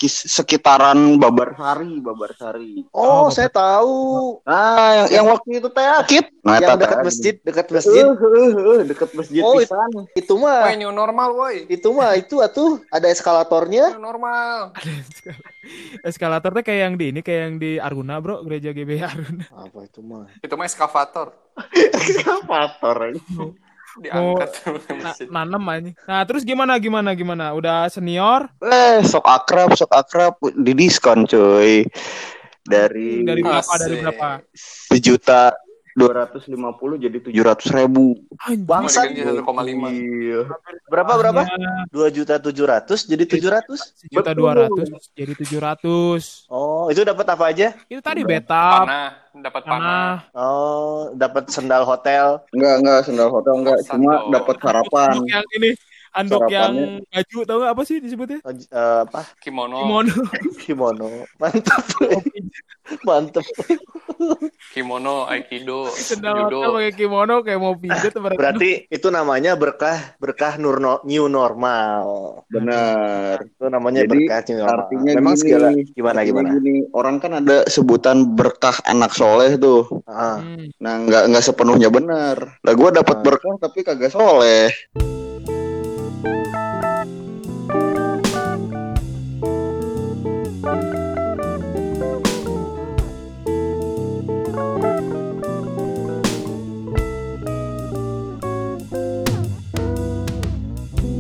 [0.08, 2.74] sekitaran Babarsari, Babarsari.
[2.96, 4.40] Oh, Oh, saya tahu.
[4.48, 6.26] Nah, yang, yang waktu itu teh Akit.
[6.40, 8.04] Nah, yang dekat masjid, dekat masjid.
[8.08, 8.14] eh,
[8.80, 9.90] eh, dekat masjid Oh, pisan.
[10.16, 11.56] Itu mah Woi, new normal, woi.
[11.68, 13.96] itu mah itu atuh ada eskalatornya.
[13.98, 14.72] New normal.
[16.08, 19.46] Eskalator tuh kayak yang di ini kayak yang di Aruna bro, gereja GB Aruna.
[19.52, 20.26] Apa itu mah?
[20.40, 21.36] Itu mah eskavator.
[22.00, 23.14] Eskavator.
[24.04, 24.50] Diangkat
[24.92, 25.28] Na mesin.
[25.30, 25.92] nanem aja.
[26.06, 27.52] Nah terus gimana gimana gimana?
[27.52, 28.48] Udah senior?
[28.62, 31.84] Eh, sok akrab, sok akrab di diskon, cuy.
[32.62, 33.74] Dari Dari berapa?
[33.76, 34.28] Dari berapa?
[34.54, 35.56] sejuta
[36.00, 38.16] dua ratus lima puluh jadi tujuh ratus ribu.
[38.48, 38.64] 1,5.
[39.92, 40.48] Iya.
[40.88, 41.44] Berapa berapa?
[41.92, 43.80] Dua juta tujuh ratus jadi tujuh ratus.
[44.08, 44.34] Betul.
[44.40, 46.48] dua ratus jadi tujuh ratus.
[46.48, 47.76] Oh, itu dapat apa aja?
[47.92, 50.16] Itu tadi betap, Panah, dapat panah.
[50.32, 52.40] Oh, dapat sendal hotel.
[52.56, 55.14] Enggak, enggak sendal hotel enggak, cuma dapat harapan.
[55.20, 55.72] Handuk yang ini,
[56.12, 58.40] handuk yang baju tau gak apa sih disebutnya?
[58.44, 59.22] Eh, apa?
[59.40, 59.80] Kimono.
[59.82, 60.16] Kimono.
[60.64, 61.08] Kimono.
[61.38, 61.84] Mantap.
[63.02, 63.46] Mantap.
[64.70, 66.60] Kimono, aikido, judo.
[66.76, 68.38] pakai kimono kayak mau pijat berarti.
[68.38, 72.04] Berarti itu namanya berkah berkah nur no- new normal.
[72.50, 73.40] Benar.
[73.42, 74.74] Itu namanya Jadi, berkah new normal.
[74.76, 76.50] Artinya Memang gini, segala gimana gimana?
[76.54, 79.86] gini, orang kan ada sebutan berkah anak soleh tuh.
[80.04, 80.42] Ah.
[80.42, 80.68] Hmm.
[80.78, 82.60] Nah, nggak nggak sepenuhnya benar.
[82.60, 83.24] Lah gue dapat Ah.
[83.24, 84.70] berkah tapi kagak soleh.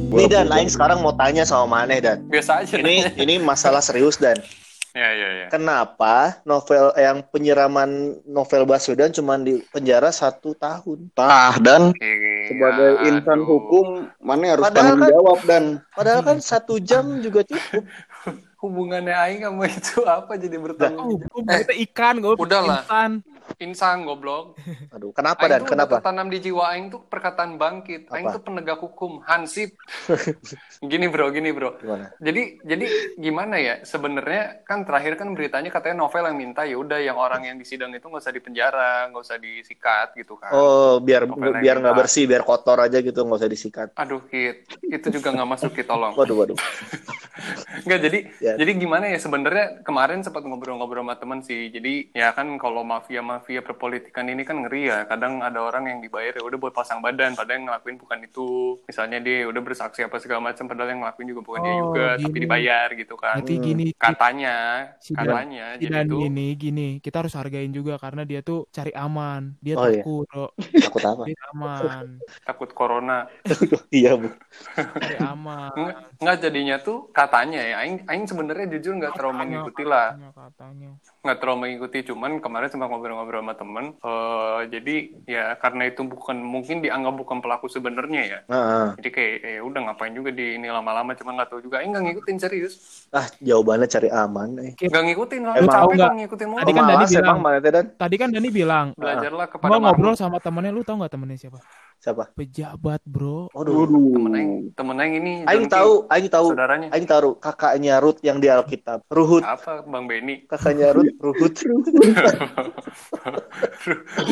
[0.09, 2.25] Nih dan lain sekarang mau tanya sama Maneh dan.
[2.25, 2.75] Biasa aja.
[2.75, 4.37] Ini ini masalah serius dan.
[4.89, 5.47] Ya, ya, ya.
[5.49, 7.89] Kenapa novel yang penyiraman
[8.25, 11.13] novel Baswedan cuma di penjara satu tahun?
[11.13, 13.45] Tah dan Iya, sebagai insan aduh.
[13.47, 13.85] hukum
[14.19, 17.85] mana harus Padahal tanggung kan- jawab dan Padahal kan satu jam juga cukup.
[18.59, 21.47] Hubungannya Aing sama itu apa jadi bertanggung jawab?
[21.63, 22.81] kita ikan, gue udahlah.
[22.83, 23.11] insan.
[23.57, 24.53] Insan goblok.
[24.93, 25.93] Aduh, kenapa Aing dan tuh kenapa?
[25.97, 28.05] tertanam di jiwa Aing tuh perkataan bangkit.
[28.07, 28.35] Aing Apa?
[28.37, 29.73] tuh penegak hukum, hansip.
[30.81, 31.75] gini bro, gini bro.
[31.75, 32.13] Gimana?
[32.17, 32.85] Jadi jadi
[33.15, 33.81] gimana ya?
[33.81, 37.65] Sebenarnya kan terakhir kan beritanya katanya novel yang minta ya udah yang orang yang di
[37.65, 40.51] sidang itu nggak usah dipenjara, nggak usah disikat gitu kan.
[40.51, 43.87] Oh, biar Novel biar nggak kita- bersih, biar kotor aja gitu, nggak usah disikat.
[43.95, 46.13] Aduh Kit, itu juga nggak masuk Kit, tolong.
[46.13, 46.57] Waduh, waduh.
[47.79, 48.53] Nggak jadi Ya.
[48.55, 51.71] jadi gimana ya sebenarnya kemarin sempat ngobrol-ngobrol sama temen sih.
[51.71, 55.07] Jadi ya kan kalau mafia mafia perpolitikan ini kan ngeri ya.
[55.07, 58.49] Kadang ada orang yang dibayar ya udah buat pasang badan, padahal yang ngelakuin bukan itu.
[58.83, 62.07] Misalnya dia udah bersaksi apa segala macam, padahal yang ngelakuin juga bukan dia Oh, juga,
[62.15, 62.43] tapi gini.
[62.43, 63.35] dibayar gitu kan.
[63.39, 63.63] Berarti Hmm.
[63.63, 64.55] gini, Katanya,
[64.99, 68.91] Si katanya, si jadi itu ini gini, kita harus hargain juga karena dia tuh cari
[68.91, 69.55] aman.
[69.59, 70.03] Dia Oh, iya.
[70.03, 70.47] takut, Bro.
[70.57, 71.21] Takut apa?
[71.23, 72.05] Dia aman.
[72.49, 73.17] takut corona.
[73.93, 74.27] iya, Bu.
[74.75, 75.71] Cari aman.
[75.71, 77.75] Nggak, nggak jadinya tuh katanya ya.
[77.79, 80.07] Aing, Aing sebenarnya jujur nggak terlalu Katanya, mengikuti lah.
[80.11, 80.91] katanya, katanya.
[81.19, 86.39] Nggak terlalu mengikuti cuman kemarin sempat ngobrol-ngobrol sama temen eh, jadi ya karena itu bukan
[86.39, 90.67] mungkin dianggap bukan pelaku sebenarnya ya Nah, jadi kayak ya udah ngapain juga di ini
[90.67, 92.73] lama-lama cuman nggak tahu juga eh nggak ngikutin serius
[93.09, 94.49] ah jawabannya cari aman.
[94.63, 94.71] Eh.
[94.79, 96.07] nggak ngikutin lah Lu Emang tahu capek nggak?
[96.07, 97.25] kalau ngikutin mulu Tadi kan Dani Malas bilang.
[97.25, 97.57] emang mana?
[97.99, 101.59] Tadi kan Dani bilang, belajarlah kepada gua ngobrol sama temennya, lu tau nggak temennya siapa?
[101.99, 102.31] Siapa?
[102.31, 103.51] Pejabat, bro.
[103.51, 103.91] Waduh.
[103.91, 106.55] temen Aing temen Aing ini Aing tahu, aing tahu.
[106.55, 109.03] saudaranya Aing tahu kakaknya Ruth yang di Alkitab.
[109.11, 109.43] Ruhut.
[109.43, 111.59] apa Bang Benny Kakaknya Ruth, Ruhut.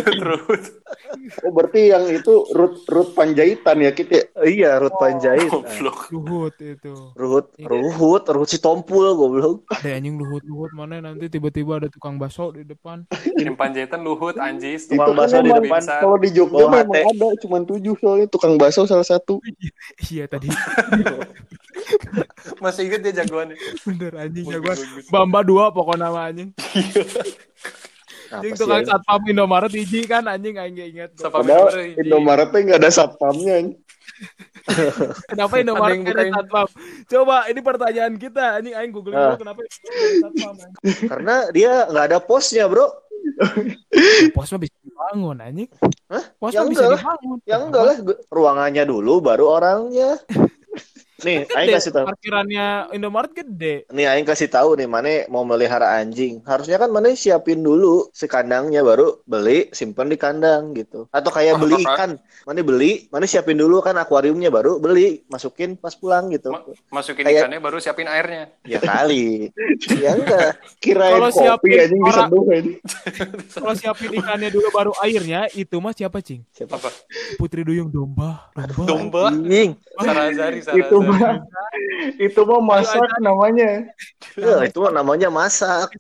[0.08, 0.64] terus
[1.44, 4.32] Oh berarti yang itu Ruth Ruth Panjaitan ya kita.
[4.48, 5.44] iya, Ruth Panjait.
[5.44, 6.94] Nah, goblok Luhut itu.
[7.20, 9.68] Ruhut, Ruhut, Ruhut si Tompul goblok.
[9.68, 13.04] Ada anjing luhut-luhut mana nanti tiba-tiba ada tukang bakso di depan.
[13.36, 15.82] tim panjaitan luhut anjis Tukang Itu bakso kan di depan.
[15.84, 19.40] Kalau di Jogja memang ada, cuma tujuh soalnya tukang bakso salah satu.
[20.12, 20.52] iya tadi.
[22.64, 24.82] masih inget dia jagoannya Bener anjing ya bagus.
[25.08, 26.50] Bamba dua pokoknya nama anjing.
[28.28, 28.90] Anjing sih, tukang aing?
[28.92, 31.16] satpam Indomaret hiji kan anjing aing inget.
[31.16, 31.96] Padahal bener, Iji?
[32.04, 33.56] Indomaretnya nggak ada satpamnya.
[35.32, 36.68] Kenapa Indomaret ada satpam?
[37.08, 38.60] Coba ini pertanyaan kita.
[38.60, 39.32] Anjing aing googling Ah.
[39.32, 40.56] dulu kenapa Indomaret nggak ada satpam.
[40.60, 40.74] anjing.
[41.08, 42.88] Karena dia nggak ada posnya, Bro.
[44.36, 45.70] Pos mah bisa dibangun anjing.
[46.10, 46.24] Hah?
[46.36, 47.00] Pos Ya bisa enggak lah.
[47.00, 47.38] dibangun.
[47.46, 50.18] Ya enggak lah, gu- ruangannya dulu baru orangnya.
[51.18, 52.06] Nih, aing kasih tahu.
[52.06, 53.90] Parkirannya Indomaret gede.
[53.90, 56.46] Nih aing kasih tahu nih mana mau melihara anjing.
[56.46, 61.10] Harusnya kan mana siapin dulu si kandangnya baru beli, simpen di kandang gitu.
[61.10, 62.22] Atau kayak beli ikan.
[62.46, 66.54] Mana beli, mana siapin dulu kan akuariumnya baru beli, masukin pas pulang gitu.
[66.54, 66.62] Ma-
[66.94, 69.50] masukin Kayak- ikannya baru siapin airnya Ya kali.
[70.04, 70.54] ya enggak.
[70.78, 72.72] Kirain Kalau kopi siapin anjing orang- diseduh ini.
[73.50, 76.46] Kalau siapin ikannya dulu baru airnya, itu mah siapa cing?
[76.54, 76.78] Siapa?
[76.78, 76.94] apa
[77.36, 78.54] Putri Duyung domba.
[78.54, 78.86] Domba.
[78.86, 79.74] domba Anjing.
[79.98, 81.42] Sarazari Itu Sarazari mah
[82.28, 83.90] itu mah masak namanya.
[84.38, 85.92] Ya, itu mah namanya masak.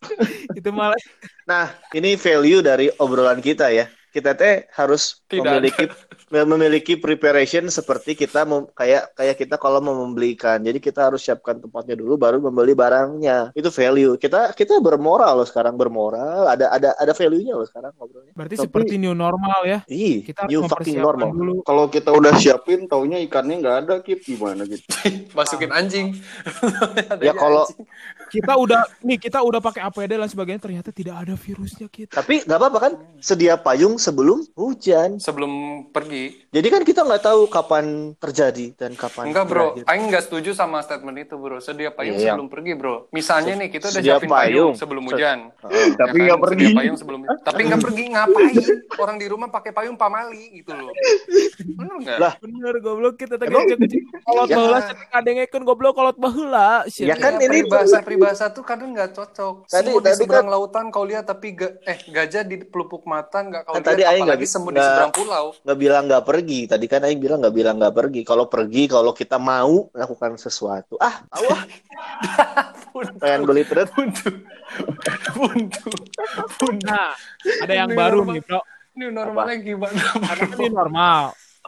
[0.53, 0.99] itu malah
[1.47, 3.87] Nah, ini value dari obrolan kita ya.
[4.17, 5.85] Kita teh harus Tidak memiliki
[6.27, 10.57] memiliki preparation seperti kita mem- kayak kayak kita kalau mau membeli ikan.
[10.59, 13.53] Jadi kita harus siapkan tempatnya dulu baru membeli barangnya.
[13.53, 14.17] Itu value.
[14.17, 16.49] Kita kita bermoral loh sekarang bermoral.
[16.49, 18.33] Ada ada ada value-nya loh sekarang ngobrolnya.
[18.33, 19.79] berarti Tapi- seperti new normal ya.
[19.85, 21.29] Ih, Kita you fucking normal.
[21.29, 21.61] dulu.
[21.61, 24.25] Kalau kita udah siapin, taunya ikannya nggak ada, Kip.
[24.25, 24.81] Gimana gitu?
[25.37, 26.17] masukin anjing
[27.21, 27.69] Ya, kalau-.
[28.27, 32.11] Kita udah nih kita udah pakai APD dan sebagainya ternyata tidak ada virusnya kita.
[32.13, 32.93] Tapi nggak apa-apa kan?
[33.17, 35.17] Sedia payung sebelum hujan.
[35.17, 35.49] sebelum
[35.87, 37.85] pergi Jadi kan kita nggak tahu kapan
[38.15, 39.67] terjadi dan kapan enggak bro.
[39.83, 42.33] Aing nggak setuju sama statement itu bro sedia payung Iya.
[42.33, 44.45] sebelum pergi bro misalnya nih kita udah Sedia siapin payung.
[44.67, 45.87] payung sebelum Se- hujan Heeh.
[45.95, 46.43] Tapi Ya nggak kan?
[46.43, 46.63] pergi.
[46.63, 48.55] Sedia payung sebelum tapi nggak pergi ngapain
[48.97, 50.91] orang di rumah pakai payung pamali gitu loh
[51.69, 53.53] bener nggak Lah, Bener goblok kita tadi
[54.23, 54.55] kolot Ya.
[54.55, 56.83] baheula cetik adengekeun goblok kolot baheula.
[56.95, 59.55] Ya kan Iya, ini peribahasa peribahasa tuh kadang nggak cocok.
[59.63, 63.03] Tadi- semut di tadi seberang kan- lautan kau lihat tapi ga- eh gajah di pelupuk
[63.03, 65.45] mata nggak kau Kan lihat tadi Aing nggak- semut di nggak- seberang pulau.
[65.55, 66.59] nggak bilang nggak pergi.
[66.65, 68.21] Tadi kan Aing bilang nggak bilang nggak pergi.
[68.23, 71.61] Kalau pergi, kalau kita mau melakukan sesuatu, ah, awah,
[73.21, 73.85] pengen beli truk.
[73.93, 74.29] Buntu,
[75.31, 75.89] buntu,
[76.57, 76.67] buntu.
[76.83, 77.13] Nah,
[77.61, 78.33] ada yang Ini baru normal.
[78.33, 78.61] nih, Bro.
[78.97, 80.01] Ini normalnya gimana?
[80.49, 81.23] Ini normal.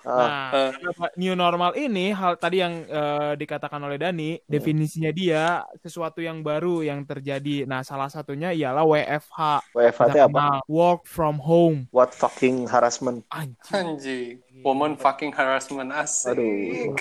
[0.06, 6.20] Ah, Nah, new normal ini hal tadi yang eh, dikatakan oleh Dani, definisinya dia sesuatu
[6.24, 7.68] yang baru yang terjadi.
[7.68, 9.40] Nah, salah satunya ialah WFH.
[9.76, 10.64] WFH teh apa?
[10.70, 11.92] Work from home.
[11.92, 13.26] What fucking harassment?
[13.34, 13.58] Anjing.
[13.72, 14.28] Anjing,
[14.64, 16.38] woman fucking harassment asik.
[16.38, 16.96] Aduh.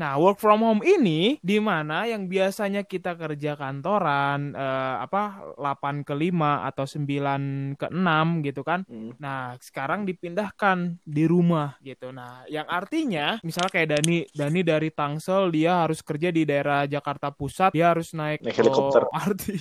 [0.00, 6.08] Nah, work from home ini di mana yang biasanya kita kerja kantoran eh, apa 8
[6.08, 8.88] ke 5 atau 9 ke 6 gitu kan.
[8.88, 9.12] Hmm.
[9.20, 12.16] Nah, sekarang dipindahkan di rumah gitu.
[12.16, 17.28] Nah, yang artinya misalnya kayak Dani, Dani dari Tangsel dia harus kerja di daerah Jakarta
[17.28, 19.04] Pusat, dia harus naik, Naik helikopter.
[19.12, 19.60] Anjing.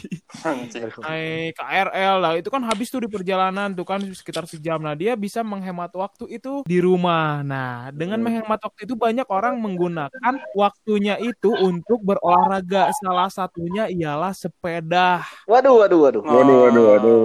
[1.04, 2.32] naik KRL lah.
[2.40, 4.80] Itu kan habis tuh di perjalanan tuh kan sekitar sejam.
[4.80, 7.44] Nah, dia bisa menghemat waktu itu di rumah.
[7.44, 8.32] Nah, dengan Hmm.
[8.40, 12.94] menghemat waktu itu banyak orang menggunakan menggunakan waktunya itu untuk berolahraga.
[12.96, 15.24] Salah satunya ialah sepeda.
[15.48, 16.22] Waduh, waduh, waduh.
[16.22, 17.22] Waduh, waduh, waduh.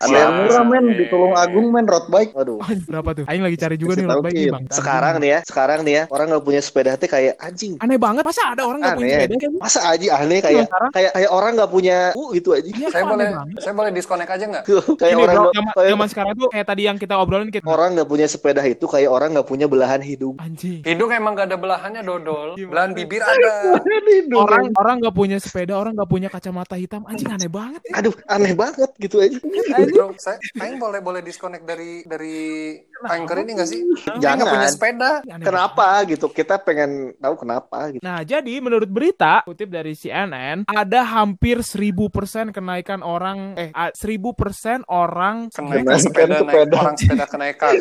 [0.00, 2.32] Ada yang murah men di Tulung Agung men road bike.
[2.32, 2.58] Waduh.
[2.60, 3.24] Oh, berapa tuh?
[3.28, 4.64] Aing lagi cari juga Kasih nih road bike Bang.
[4.70, 7.74] Sekarang nih ya, sekarang nih ya, orang nggak punya sepeda teh kayak anjing.
[7.80, 8.22] Aneh banget.
[8.24, 9.34] Masa ada orang nggak punya sepeda?
[9.38, 10.90] Kayak Masa aja aneh kayak sekarang?
[10.94, 12.68] kayak kayak orang nggak punya uh gitu aja.
[12.68, 13.56] Iya, Saya boleh banget.
[13.60, 14.64] saya boleh disconnect aja nggak?
[14.98, 17.88] kayak Ini orang zaman, kayak zaman sekarang tuh kayak tadi yang kita obrolin kita orang
[17.98, 20.36] nggak punya sepeda itu kayak orang nggak punya belahan hidung.
[20.38, 20.80] anjing.
[20.84, 22.37] Hidung emang gak ada belahannya dodol.
[22.54, 22.68] Gimana?
[22.68, 23.52] Belahan bibir ada.
[24.34, 27.80] Orang orang nggak punya sepeda, orang nggak punya kacamata hitam, anjing aneh banget.
[27.84, 27.98] ya.
[27.98, 29.38] Aduh, aneh banget gitu aja.
[29.88, 32.38] Bro, saya Aing boleh boleh disconnect dari dari
[33.00, 33.80] Anchor ini gak sih?
[34.16, 34.36] Jangan.
[34.38, 35.10] nggak punya sepeda.
[35.24, 36.26] Aneh Kenapa gitu?
[36.28, 38.00] Kita pengen tahu kenapa gitu.
[38.00, 42.02] Nah, jadi menurut berita kutip dari CNN, ada hampir 1000%
[42.50, 46.76] kenaikan orang eh a- 1000% orang Kenaikan Kenaikan sepeda, naik sepeda.
[46.76, 47.72] orang sepeda kenaikan.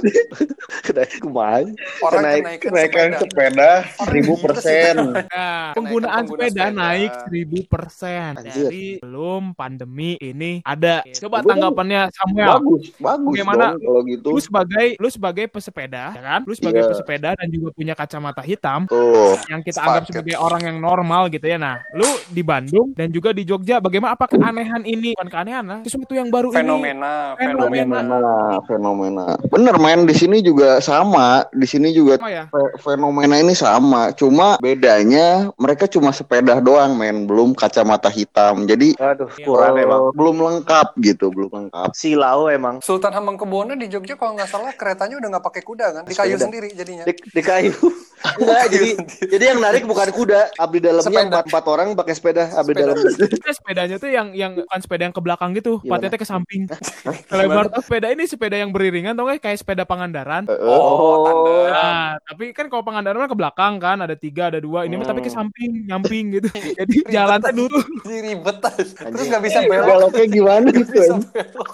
[0.86, 1.68] Kenapa kemarin?
[2.00, 3.20] Orang Kenaik- kenaikan, Kenaikan sepeda.
[3.20, 4.96] sepeda seribu persen.
[5.28, 8.68] Nah, penggunaan pengguna sepeda naik 1000% Anjir.
[8.68, 11.02] dari belum pandemi ini ada.
[11.08, 12.48] Coba tanggapannya Samuel.
[12.58, 13.64] Bagus, bagus Bagaimana?
[13.72, 14.28] dong kalau gitu.
[14.30, 16.42] Lu sebagai lu sebagai pesepeda, ya kan?
[16.44, 16.90] Lu sebagai Iya.
[16.90, 19.38] pesepeda dan juga punya kacamata hitam Tuh.
[19.48, 21.58] yang kita anggap sebagai orang yang normal gitu ya.
[21.58, 25.14] Nah, lu di Bandung dan juga di Jogja, bagaimana apa keanehan ini?
[25.14, 26.58] Bukan keanehan lah, sesuatu yang baru ini.
[26.60, 27.98] Fenomena, Fenomena.
[27.98, 27.98] fenomena.
[27.98, 28.36] Fenomena,
[28.68, 29.26] fenomena.
[29.48, 31.46] Bener men, di sini juga sama.
[31.52, 32.44] Di sini juga Apa ya?
[32.48, 34.10] fe- fenomena ini sama.
[34.12, 34.27] Cuma
[34.58, 38.64] bedanya mereka cuma sepeda doang men, belum kacamata hitam.
[38.64, 39.46] Jadi Aduh, Iya.
[39.46, 40.02] kurang emang.
[40.12, 41.90] belum lengkap gitu, belum lengkap.
[41.94, 46.04] Silau emang Sultan Hamengkubuwono di Jogja kalau nggak salah keretanya udah nggak pakai kuda kan?
[46.04, 46.46] Di kayu Sepeda.
[46.46, 47.04] sendiri jadinya.
[47.04, 47.74] di, di kayu.
[48.18, 48.90] Enggak, jadi
[49.30, 50.50] jadi yang narik bukan kuda.
[50.58, 52.50] Abdi dalamnya empat, empat orang pakai sepeda.
[52.50, 52.82] Abdi Sepeda.
[52.82, 52.96] dalam.
[52.98, 56.66] Nah, sepedanya tuh yang yang bukan sepeda yang ke belakang gitu, patetnya ke samping.
[57.38, 60.50] Lebar sepeda ini sepeda yang beriringan tau gak kayak sepeda Pangandaran.
[60.50, 61.58] Oh, tanda.
[61.70, 64.90] Nah, tapi kan kalau Pangandaran ke belakang kan, ada tiga, ada dua.
[64.90, 66.50] Ini mah tapi ke samping, nyamping gitu.
[66.50, 67.80] Jadi jalan tuh dulu.
[68.02, 70.10] Jadi ribet terus nggak bisa belok.
[70.10, 70.90] Beloknya gimana Nggak itu?
[70.90, 71.22] bisa anjing?
[71.30, 71.70] belok.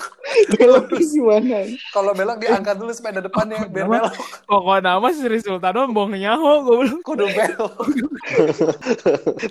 [0.54, 1.58] Beloknya gimana?
[1.94, 4.14] Kalau belok diangkat dulu sepeda depannya biar belok.
[4.44, 7.02] Pokoknya nama Sri Sultan mah bohong nyaho gue bilang.
[7.06, 7.74] Kudu belok.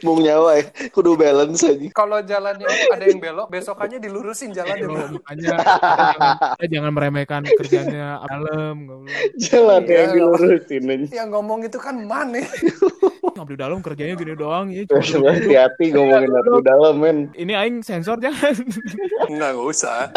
[0.02, 0.64] Mung nyawa ya.
[0.90, 1.86] Kudu balance aja.
[1.94, 4.86] Kalau jalannya ada yang belok, besokannya dilurusin jalannya.
[4.90, 5.06] Oh, bro.
[5.22, 5.42] makanya
[6.58, 9.06] jangan, jangan meremehkan kerjanya dalam.
[9.38, 10.82] Jalan Iya, yang dilurusin.
[11.10, 12.42] Yang ngomong itu kan mana?
[13.42, 14.86] Abdi dalam kerjanya gini doang ya.
[14.86, 17.18] Hati-hati ngomongin abdi dalam men.
[17.34, 18.54] Ini aing sensor jangan.
[19.26, 20.14] Enggak, enggak usah.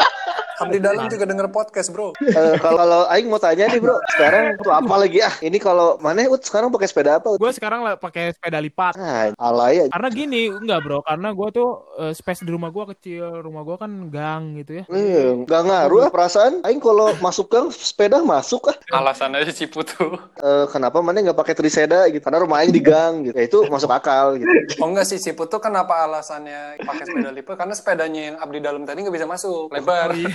[0.55, 2.15] Abdi dalam juga denger podcast, bro.
[2.23, 5.33] Eh, kalau kalau Aing mau tanya nih bro, sekarang tuh apa lagi ah?
[5.41, 7.33] Ini kalau mana Ut sekarang pakai sepeda apa?
[7.33, 7.39] Ut?
[7.41, 8.93] gue sekarang lah pakai sepeda lipat.
[8.95, 9.89] Nah, alay.
[9.89, 13.75] Karena gini, enggak bro, karena gue tuh eh, space di rumah gue kecil, rumah gue
[13.75, 14.83] kan gang gitu ya.
[14.87, 16.61] Eh, Gak ngaruh ah perasaan.
[16.61, 18.77] Aing kalau masuk gang sepeda masuk ah.
[18.95, 20.15] Alasan aja Ciputu.
[20.39, 22.21] Eh, kenapa mana nggak pakai triseda gitu?
[22.21, 23.35] Karena rumah Aing di gang gitu.
[23.35, 24.47] Ya, itu masuk akal gitu.
[24.77, 27.55] Oh enggak sih, Ciputu kenapa alasannya pakai sepeda lipat?
[27.57, 30.13] Karena sepedanya yang abdi dalam tadi nggak bisa masuk, lebar.
[30.13, 30.29] Oh, iya.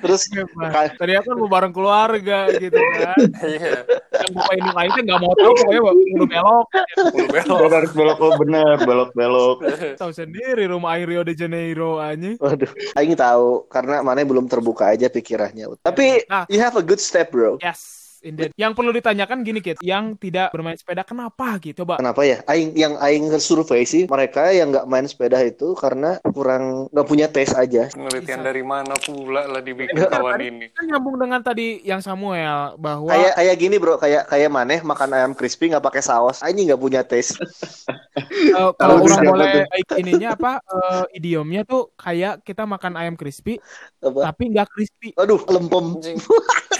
[0.00, 0.96] Terus Hebat.
[0.96, 3.16] Tadi kan mau bareng keluarga gitu kan.
[3.42, 3.84] Iya,
[4.16, 5.94] Yang bapak ini lain kan nggak mau tahu pokoknya udah
[6.26, 6.66] belok.
[7.12, 7.68] kudu belok.
[7.70, 9.56] Harus belok oh bener, belok-belok.
[9.96, 12.32] Tahu sendiri rumah air Rio de Janeiro aja.
[12.38, 15.68] Waduh, Aing tahu karena mana belum terbuka aja pikirannya.
[15.82, 16.44] Tapi Nah.
[16.48, 17.58] you have a good step bro.
[17.60, 18.05] Yes.
[18.24, 18.52] Indeed.
[18.56, 21.84] Yang perlu ditanyakan gini Kit, yang tidak bermain sepeda kenapa gitu?
[21.86, 22.00] Coba.
[22.00, 22.40] Kenapa ya?
[22.48, 27.26] Aing yang Aing survei sih mereka yang nggak main sepeda itu karena kurang nggak punya
[27.28, 27.92] tes aja.
[27.92, 30.66] Penelitian dari mana pula lah dibikin kawan ini.
[30.72, 35.10] Kan nyambung dengan tadi yang Samuel bahwa Kayak kayak gini bro, kayak kayak maneh makan
[35.12, 36.40] ayam crispy nggak pakai saus.
[36.40, 37.36] Aing nggak punya tes.
[38.56, 43.60] eh, kalau orang boleh baik ininya apa eh, idiomnya tuh kayak kita makan ayam crispy
[44.00, 44.32] Apa?
[44.32, 45.08] tapi nggak crispy.
[45.20, 46.00] Aduh, lempem.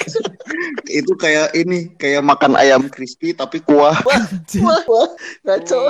[0.87, 3.96] Itu kayak ini, kayak makan ayam crispy tapi kuah.
[4.06, 4.22] Wah,
[4.87, 5.09] wah,
[5.44, 5.80] ngaco.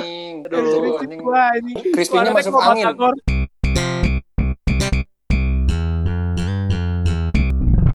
[0.47, 0.99] Aduh.
[1.23, 2.93] Wah, ini Crispy-nya masuk angin.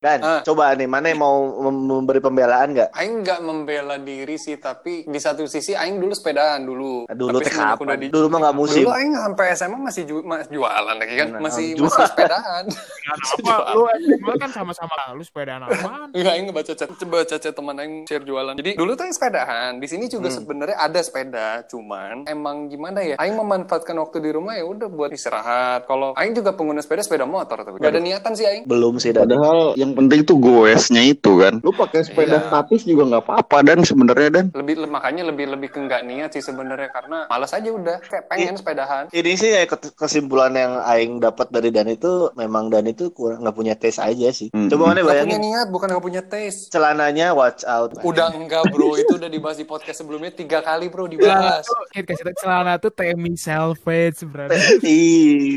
[0.03, 0.43] Dan Ah.
[0.43, 2.91] coba nih, mana yang mau mem- memberi pembelaan nggak?
[2.91, 7.07] Aing nggak membela diri sih, tapi di satu sisi Aing dulu sepedaan dulu.
[7.07, 7.79] Dulu Tapi kapan?
[7.79, 8.83] udah di- Dulu mah nggak musim.
[8.83, 11.87] Dulu Aing sampai SMA masih ju- ma- jualan lagi kan, Nah, masih jual.
[11.87, 12.65] masih sepedaan.
[13.33, 13.71] Kenapa?
[14.23, 16.11] Lu kan sama-sama lu sepedaan apaan?
[16.11, 18.55] Enggak, Aing ngebaca chat, coba chat teman Aing share jualan.
[18.55, 19.79] Jadi dulu tuh Aing sepedaan.
[19.79, 23.15] Di sini juga sebenarnya ada sepeda, cuman emang gimana ya?
[23.17, 25.87] Aing memanfaatkan waktu di rumah ya udah buat istirahat.
[25.87, 27.79] Kalau Aing juga pengguna sepeda, sepeda motor tuh.
[27.79, 28.65] Gak ada niatan sih Aing.
[28.65, 29.29] Belum sih, Dan.
[29.29, 31.61] Padahal yang yang penting tuh goesnya itu kan.
[31.61, 32.49] Lu pakai sepeda Iya.
[32.49, 34.47] statis juga nggak apa-apa dan sebenarnya dan.
[34.55, 38.55] lebih makanya lebih lebih ke nggak niat sih sebenarnya karena malas aja udah kayak pengen
[38.55, 43.11] sepedahan Ini sih kayak ket- kesimpulan yang Aing dapat dari Dan itu memang Dan itu
[43.11, 44.49] kurang nggak punya taste aja sih.
[44.49, 44.67] Hmm.
[44.67, 47.93] Coba mana nggak punya bayangin niat bukan nggak punya taste celananya watch out.
[48.01, 51.69] udah enggak bro itu udah dibahas di podcast sebelumnya tiga kali bro dibahas
[52.35, 54.99] celana tuh Temi Salvage berarti.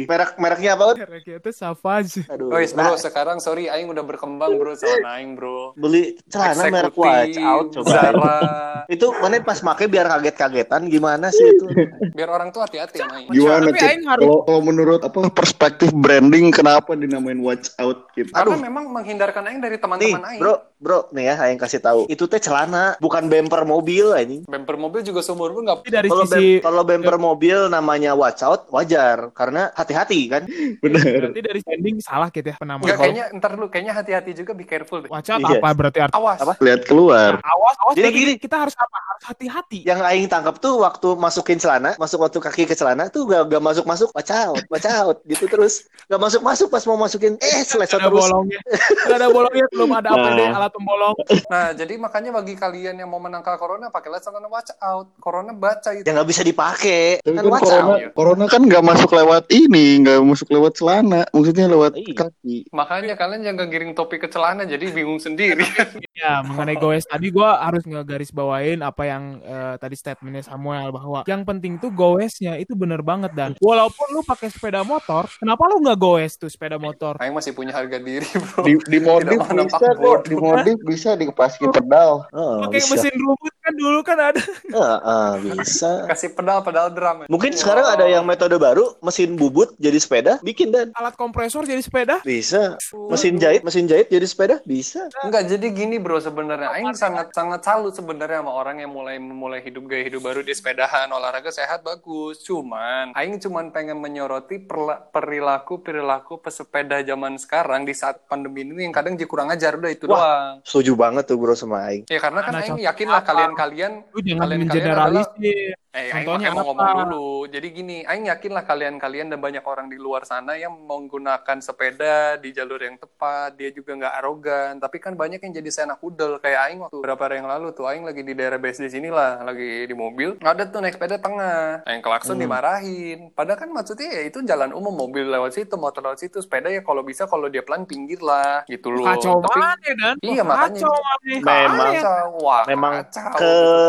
[0.09, 0.97] Merek mereknya apa?
[0.97, 2.25] Mereknya tuh Savage.
[2.27, 2.49] Aduh.
[2.49, 6.97] Guys bro Nah, sekarang sorry Aing udah berkembang bro celana Aing bro beli celana merek
[6.97, 7.87] watch out coba.
[7.87, 8.37] Zara
[8.85, 11.65] Itu mana pas make biar kaget-kagetan gimana sih itu?
[12.11, 13.69] biar orang tuh hati-hati sama Aing Gimana?
[13.71, 18.29] Aing harus- Kalau kalau menurut apa perspektif branding kenapa dinamain watch out gitu?
[18.29, 22.05] karena memang menghindarkan Aing dari teman-teman Aing bro, bro, nih ya, yang kasih tahu.
[22.05, 24.45] Itu teh celana, bukan bumper mobil ini.
[24.45, 28.13] bumper mobil juga seumur pun nggak Tapi dari Kalau sisi bem- kalau bumper mobil namanya
[28.13, 30.43] watch out, wajar karena hati-hati kan.
[30.77, 31.25] Bener.
[31.25, 32.85] berarti dari standing salah gitu ya penamaan.
[32.85, 35.07] Kayaknya ntar dulu kayaknya hati-hati juga be careful deh.
[35.07, 35.59] Watch out Iya.
[35.59, 36.53] apa berarti arti awas Apa?
[36.57, 37.31] Lihat keluar.
[37.37, 38.33] awas awas Jadi gini.
[38.35, 42.63] kita harus apa harus hati-hati Yang aing tangkap tuh waktu masukin celana, masuk waktu kaki
[42.63, 45.83] ke celana tuh gak, gak masuk-masuk, watch out, watch out gitu terus.
[46.05, 48.23] Gak masuk-masuk pas mau masukin, eh selesai ada terus.
[48.23, 48.59] bolongnya
[49.01, 50.33] Nggak ada bolongnya belum ada apa Nah.
[50.33, 54.71] deh alat pembolong Nah, jadi makanya bagi kalian yang mau menangkal corona, pakailah celana watch
[54.79, 55.11] out.
[55.17, 56.03] Corona baca itu.
[56.03, 57.19] Ya nggak bisa dipakai.
[57.19, 57.99] Tapi Kan kan watch corona, out.
[58.13, 62.13] Corona kan nggak masuk lewat ini, nggak masuk lewat celana, maksudnya lewat Iya.
[62.15, 62.57] kaki.
[62.71, 65.65] Makanya kalian jangan giring topik ke celana, jadi bingung sendiri.
[66.15, 71.25] ya mengenai goes tadi gua harus ngegaris bawain apa yang eh, tadi statementnya Samuel bahwa
[71.25, 75.83] yang penting tuh goesnya itu bener banget dan walaupun lu pakai sepeda motor kenapa lu
[75.83, 78.63] nggak goes tuh sepeda motor Aing masih punya harga diri, bro.
[78.63, 80.23] Di, di modif bisa kok, bodoh.
[80.27, 82.27] di modif bisa dikasih pedal.
[82.35, 82.91] Oh, pakai bisa.
[82.99, 84.41] mesin rumput kan dulu kan ada
[84.75, 85.91] Ah, ah, bisa.
[86.11, 87.25] Kasih pedal, pedal drum.
[87.31, 87.59] Mungkin Wow.
[87.63, 92.19] sekarang ada yang metode baru, mesin bubut jadi sepeda, bikin dan alat kompresor jadi sepeda
[92.21, 92.75] bisa.
[93.07, 95.07] Mesin jahit, mesin jahit jadi sepeda, bisa.
[95.23, 96.75] Enggak, jadi gini bro sebenarnya.
[96.75, 100.51] Aing sangat sangat salut sebenarnya sama orang yang mulai mulai hidup gaya hidup baru di
[100.51, 102.43] sepedahan, olahraga sehat bagus.
[102.43, 108.89] Cuman Aing cuman pengen menyoroti perla- perilaku perilaku pesepeda zaman sekarang di saat pandemi ini
[108.89, 110.19] yang kadang jadi kurang ajar udah itu Wah.
[110.19, 110.53] doang.
[110.67, 112.03] Setuju banget tuh bro sama Aing.
[112.11, 116.67] Ya karena kan Aing yakin lah kalian-kalian Kalian-kalian mengeneralisir Eh, Aing Contohnya mau apa?
[116.67, 117.25] ngomong dulu.
[117.47, 122.35] Jadi gini, Aing yakin lah kalian-kalian dan banyak orang di luar sana yang menggunakan sepeda
[122.35, 123.55] di jalur yang tepat.
[123.55, 124.73] Dia juga nggak arogan.
[124.77, 126.35] Tapi kan banyak yang jadi seenak udel.
[126.37, 127.85] Kayak Aing waktu beberapa hari yang lalu tuh.
[127.85, 129.39] Aing lagi di daerah BSD sini lah.
[129.41, 130.35] Lagi di mobil.
[130.37, 131.87] Ada tuh naik sepeda tengah.
[131.87, 133.31] Yang klakson dimarahin.
[133.31, 134.91] Padahal kan maksudnya ya itu jalan umum.
[134.93, 136.37] Mobil lewat situ, motor lewat situ.
[136.37, 138.63] Sepeda ya kalau bisa kalau dia pelan pinggir lah.
[138.65, 139.07] Gitu loh.
[139.07, 140.75] kacau Tapi banget ya dan Iya, makanya.
[140.75, 141.91] kacau banget Memang.
[141.93, 142.25] kacau.
[142.37, 143.45] Wah, Memang kacau gitu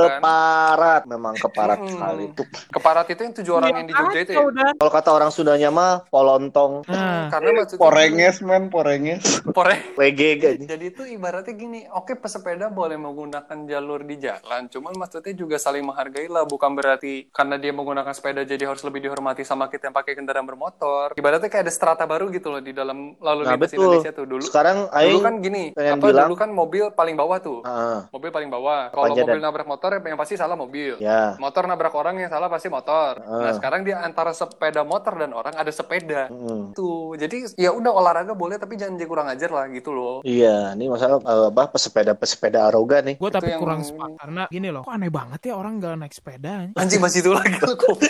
[0.07, 0.11] kan.
[0.15, 1.96] keparat, memang keparat Hmm.
[1.99, 2.25] Sekali.
[2.33, 2.47] Tuh.
[2.71, 4.41] Keparat itu yang tujuh orang Iya, yang di Jogja itu ya?
[4.73, 9.41] Kalau kata orang Sundanya mah polontong, Nah, Karena maksudnya Porenges men, porenges.
[9.47, 9.77] Pore.
[9.95, 15.33] wege gak Jadi itu ibaratnya gini, oke pesepeda boleh menggunakan jalur di jalan, cuman maksudnya
[15.33, 19.67] juga saling menghargai lah, bukan berarti karena dia menggunakan sepeda jadi harus lebih dihormati sama
[19.67, 21.15] kita yang pakai kendaraan bermotor.
[21.15, 23.83] Ibaratnya kayak ada strata baru gitu loh di dalam lalu Nah lintas betul.
[23.89, 24.43] Indonesia tuh dulu.
[24.43, 27.61] Sekarang Dulu kan gini, apa bilang- dulu kan mobil paling bawah tuh.
[27.63, 28.91] Ah, Mobil paling bawah.
[28.91, 29.43] Kalau mobil Dan?
[29.43, 30.99] nabrak motor yang pasti salah mobil.
[30.99, 31.37] ya.
[31.37, 33.19] Motor nabrak orang yang salah pasti motor.
[33.19, 33.55] Nah, Ah.
[33.55, 36.27] sekarang dia antara sepeda motor dan orang ada sepeda.
[36.27, 36.73] Mm.
[36.73, 37.15] Tuh.
[37.15, 40.17] Jadi ya udah olahraga boleh tapi jangan jadi kurang ajar lah gitu loh.
[40.23, 43.17] Iya, ini masalah eh, apa pesepeda pesepeda arogan nih.
[43.17, 46.13] gue tapi yang- kurang sepakat karena gini loh kok aneh banget ya orang nggak naik
[46.13, 48.01] sepeda Anjing masih itu lagi goblok.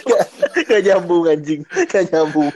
[0.57, 2.49] Gak nyambung anjing, gak nyambung.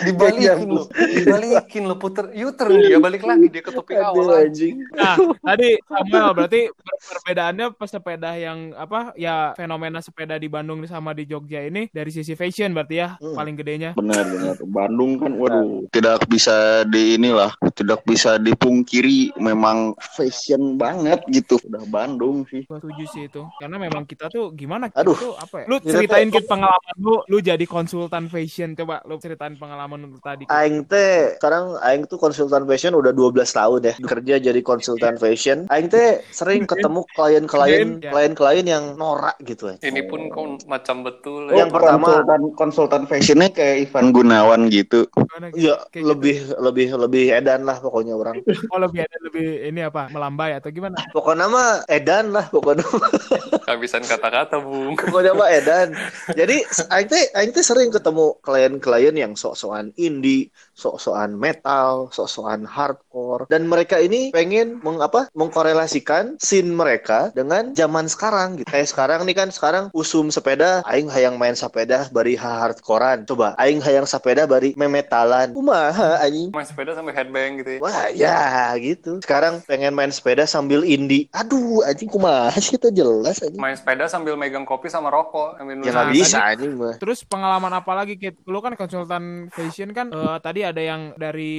[0.00, 0.72] dibalikin nyambung.
[0.74, 4.82] lo dibalikin lo puter U-turn dia balik lagi dia ke topik Aduh awal anjing.
[4.92, 11.16] Nah, tadi Samuel berarti per- perbedaannya pesepeda yang apa ya fenomena sepeda di Bandung sama
[11.16, 13.34] di Jogja ini dari sisi fashion berarti ya Hmm.
[13.34, 13.90] paling gedenya.
[13.96, 14.54] Benar, benar.
[14.76, 21.56] Bandung kan, waduh, tidak bisa di inilah, tidak bisa dipungkiri, memang fashion banget gitu.
[21.64, 22.68] Udah Bandung sih.
[22.68, 23.48] Setuju sih itu.
[23.56, 25.16] Karena memang kita tuh gimana kita Aduh.
[25.16, 25.66] tuh apa ya?
[25.66, 28.76] Lu ceritain kita pengalaman lu, lu jadi konsultan fashion.
[28.76, 30.44] Coba lu ceritain pengalaman lu tadi.
[30.50, 35.64] Aing teh sekarang Aing tuh konsultan fashion udah 12 tahun ya kerja jadi konsultan fashion.
[35.70, 38.10] Aing teh sering ketemu klien-klien Ya.
[38.12, 39.76] klien-klien yang norak gitu ya.
[39.80, 45.06] Ini pun kok macam betul Yang pertama- konsultan, konsultan fashionnya kayak Ivan Gunawan gitu.
[45.08, 45.58] Gimana gitu?
[45.60, 46.08] Iya, Kayak gitu.
[46.08, 48.36] lebih lebih lebih edan lah pokoknya orang.
[48.68, 50.98] Oh lebih ada lebih ini apa melambai atau gimana?
[51.08, 52.84] Pokoknya mah edan lah pokoknya.
[53.64, 55.94] kehabisan kata-kata bung pokoknya mah edan.
[56.30, 56.56] Jadi
[56.88, 63.66] aing teh aing teh sering ketemu klien-klien yang sok-sokan indie, sok-sokan metal, sok-sokan hardcore dan
[63.66, 68.70] mereka ini pengen meng, apa, mengkorelasikan scene mereka dengan zaman sekarang gitu.
[68.70, 73.82] Kayak sekarang nih kan sekarang usum sepeda aing hayang main sepeda bari hardcorean coba aing
[73.82, 77.80] hayang sepeda bari memetalan kumaha anjing Main sepeda sampai headbang gitu ya.
[77.82, 78.38] Wah ya
[78.78, 79.18] gitu.
[79.18, 81.26] Sekarang pengen main sepeda sambil indie.
[81.34, 83.58] Aduh anjing kumaha sih itu jelas anjing.
[83.58, 85.58] Main sepeda sambil megang kopi sama rokok.
[85.58, 86.94] Sambil Ya nggak Nah, bisa anjing mah.
[87.00, 88.38] Terus pengalaman apa lagi Kit?
[88.46, 91.56] Lu kan konsultan fashion kan eh, tadi ada yang dari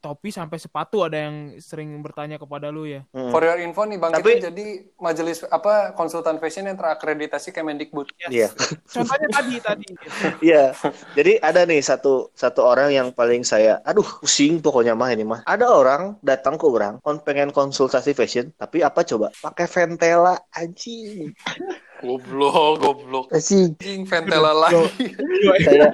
[0.00, 3.04] topi sampai sepatu ada yang sering bertanya kepada lu ya.
[3.12, 3.28] Hmm.
[3.28, 8.08] For your info nih Bang Tapi- Kita jadi majelis apa konsultan fashion yang terakreditasi Kemendikbud.
[8.32, 8.48] Iya.
[8.96, 9.86] Contohnya tadi tadi.
[10.40, 10.72] Iya.
[11.12, 15.40] Jadi ada nih satu satu orang yang paling saya aduh pusing pokoknya mah ini mah.
[15.44, 19.28] Ada orang datang ke orang kon pengen konsultasi fashion tapi apa coba?
[19.44, 21.36] Pakai Ventela anjing.
[22.00, 23.26] Goblok, goblok.
[23.30, 23.76] Anjing.
[23.76, 25.12] Anjing Ventela lagi.
[25.64, 25.92] Kayak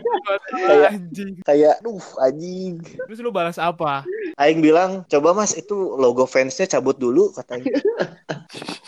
[0.51, 1.33] Kayak anjing.
[1.43, 2.79] kayak duh anjing.
[2.81, 4.07] Terus lu balas apa?
[4.37, 7.73] Aing bilang, "Coba Mas itu logo fansnya cabut dulu," katanya.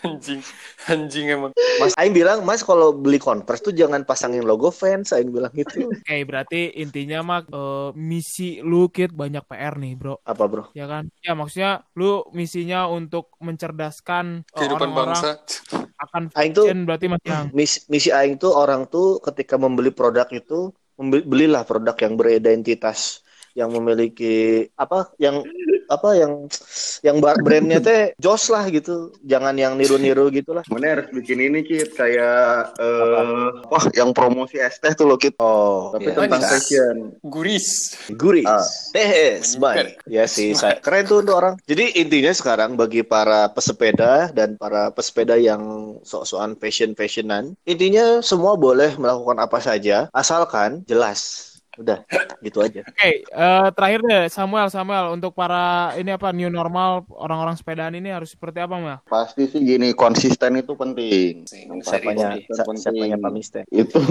[0.07, 0.39] Anjing.
[0.87, 1.53] Anjing emang.
[1.83, 5.91] Mas Aing bilang, "Mas kalau beli Converse tuh jangan pasangin logo fans." Aing bilang gitu.
[5.91, 10.23] Oke, berarti intinya mah eh, misi lu Kit banyak PR nih, Bro.
[10.23, 10.65] Apa, Bro?
[10.77, 11.11] Ya kan?
[11.25, 15.88] Ya maksudnya lu misinya untuk mencerdaskan eh, Kehidupan orang-orang bangsa.
[15.99, 17.51] Akan Aing tuh berarti mas yang?
[17.51, 23.27] Mis- misi aing tuh orang tuh ketika membeli produk itu membeli- belilah produk yang beridentitas
[23.59, 24.37] yang memiliki
[24.75, 25.43] apa yang
[25.89, 26.45] apa yang
[27.01, 31.41] yang bar- brandnya teh jos lah gitu jangan yang niru-niru gitu lah Mana harus bikin
[31.41, 35.41] ini Kit kayak eh wah yang promosi es teh tuh loh Kit.
[35.41, 36.15] oh Tapi iya.
[36.15, 36.53] tentang Manis.
[36.53, 36.97] fashion.
[37.25, 37.69] Guris.
[38.13, 38.61] guris Ah.
[38.93, 39.97] teh Menyukai.
[40.07, 44.93] ya sih saya keren tuh untuk orang jadi intinya sekarang bagi para pesepeda dan para
[44.93, 45.63] pesepeda yang
[46.03, 51.48] sok-sokan fashion fashionan intinya semua boleh melakukan apa saja asalkan jelas
[51.79, 51.99] udah
[52.43, 52.83] gitu aja.
[52.83, 58.11] Oke, eh, terakhir deh Samuel, Samuel untuk para ini apa new normal orang-orang sepedaan ini
[58.11, 58.99] harus seperti apa Mel?
[59.07, 61.47] Pasti sih gini konsisten itu penting.
[61.83, 63.63] Siapanya siapanya Pak Mister.
[63.71, 63.99] Itu.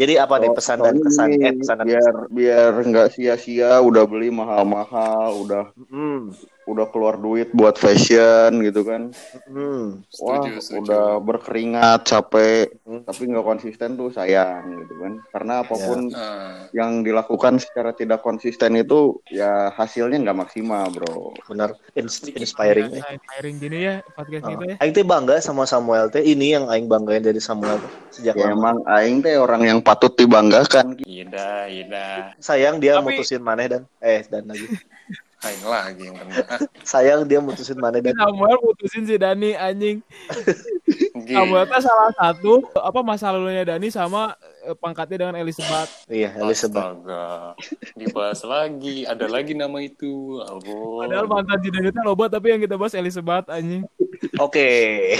[0.00, 4.32] Jadi apa nih pesan dan kesan eh pesan dan biar biar nggak sia-sia udah beli
[4.32, 6.32] mahal-mahal, udah Hmm,
[6.64, 9.12] udah keluar duit buat fashion gitu kan.
[9.46, 10.02] hmm.
[10.18, 10.80] Wah, Setuju, setuju.
[10.82, 13.02] udah berkeringat, capek, Hmm.
[13.02, 15.12] tapi nggak konsisten tuh sayang gitu kan.
[15.30, 21.36] Karena apa pun Nah, yang dilakukan secara tidak konsisten itu ya hasilnya nggak maksimal, bro.
[21.44, 22.88] benar Ins- inspiring.
[22.90, 24.50] Biasa, inspiring gini ya podcast Oh.
[24.50, 24.76] kita ya.
[24.78, 28.50] Aing teh bangga sama Samuel teh ini yang Aing banggain dari Samuel tuh sejak Ya
[28.50, 30.96] emang aing teh orang yang patut dibanggakan.
[30.98, 32.32] Ida, Ida.
[32.38, 34.64] sayang dia Tapi- mutusin maneh dan eh dan lagi
[35.44, 36.34] Aing lagi yang kena.
[36.54, 40.00] Ah, sayang dia mutusin maneh dan Samuel putusin si Dani anjing.
[41.34, 46.08] Samuel teh salah satu apa masa lalunya Dani sama eh, pangkatnya dengan Elizabeth.
[46.08, 47.56] iya Elizabeth Astaga.
[47.96, 49.04] Dibahas lagi.
[49.04, 50.40] Ada lagi nama itu.
[50.44, 51.04] Ampun.
[51.08, 53.84] Padahal mantan Dani teh loba tapi yang kita bahas Elizabeth anjing.
[54.40, 54.68] Oke,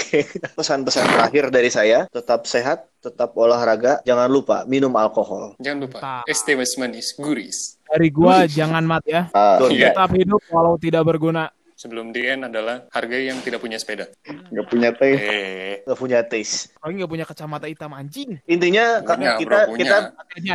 [0.57, 5.53] pesan-pesan terakhir dari saya, tetap sehat, tetap olahraga, jangan lupa minum alkohol.
[5.61, 5.99] Jangan lupa.
[6.25, 7.77] Es teh manis guris.
[7.85, 9.29] Dari gua jangan mat ya.
[9.31, 9.93] Ah, Don't Iya.
[9.93, 11.53] Tetap hidup walau tidak berguna.
[11.75, 14.07] Sebelum di end adalah harga yang tidak punya sepeda.
[14.23, 15.15] nggak punya teh.
[15.19, 16.71] Eh, Gak punya taste.
[16.79, 18.39] Lagi nggak punya kacamata hitam anjing.
[18.47, 19.83] Intinya punya, kita bro, punya.
[19.83, 19.97] kita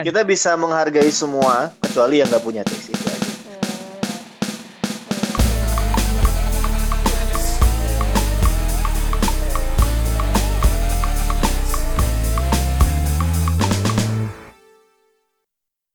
[0.01, 2.97] kita bisa menghargai semua kecuali yang nggak punya taste.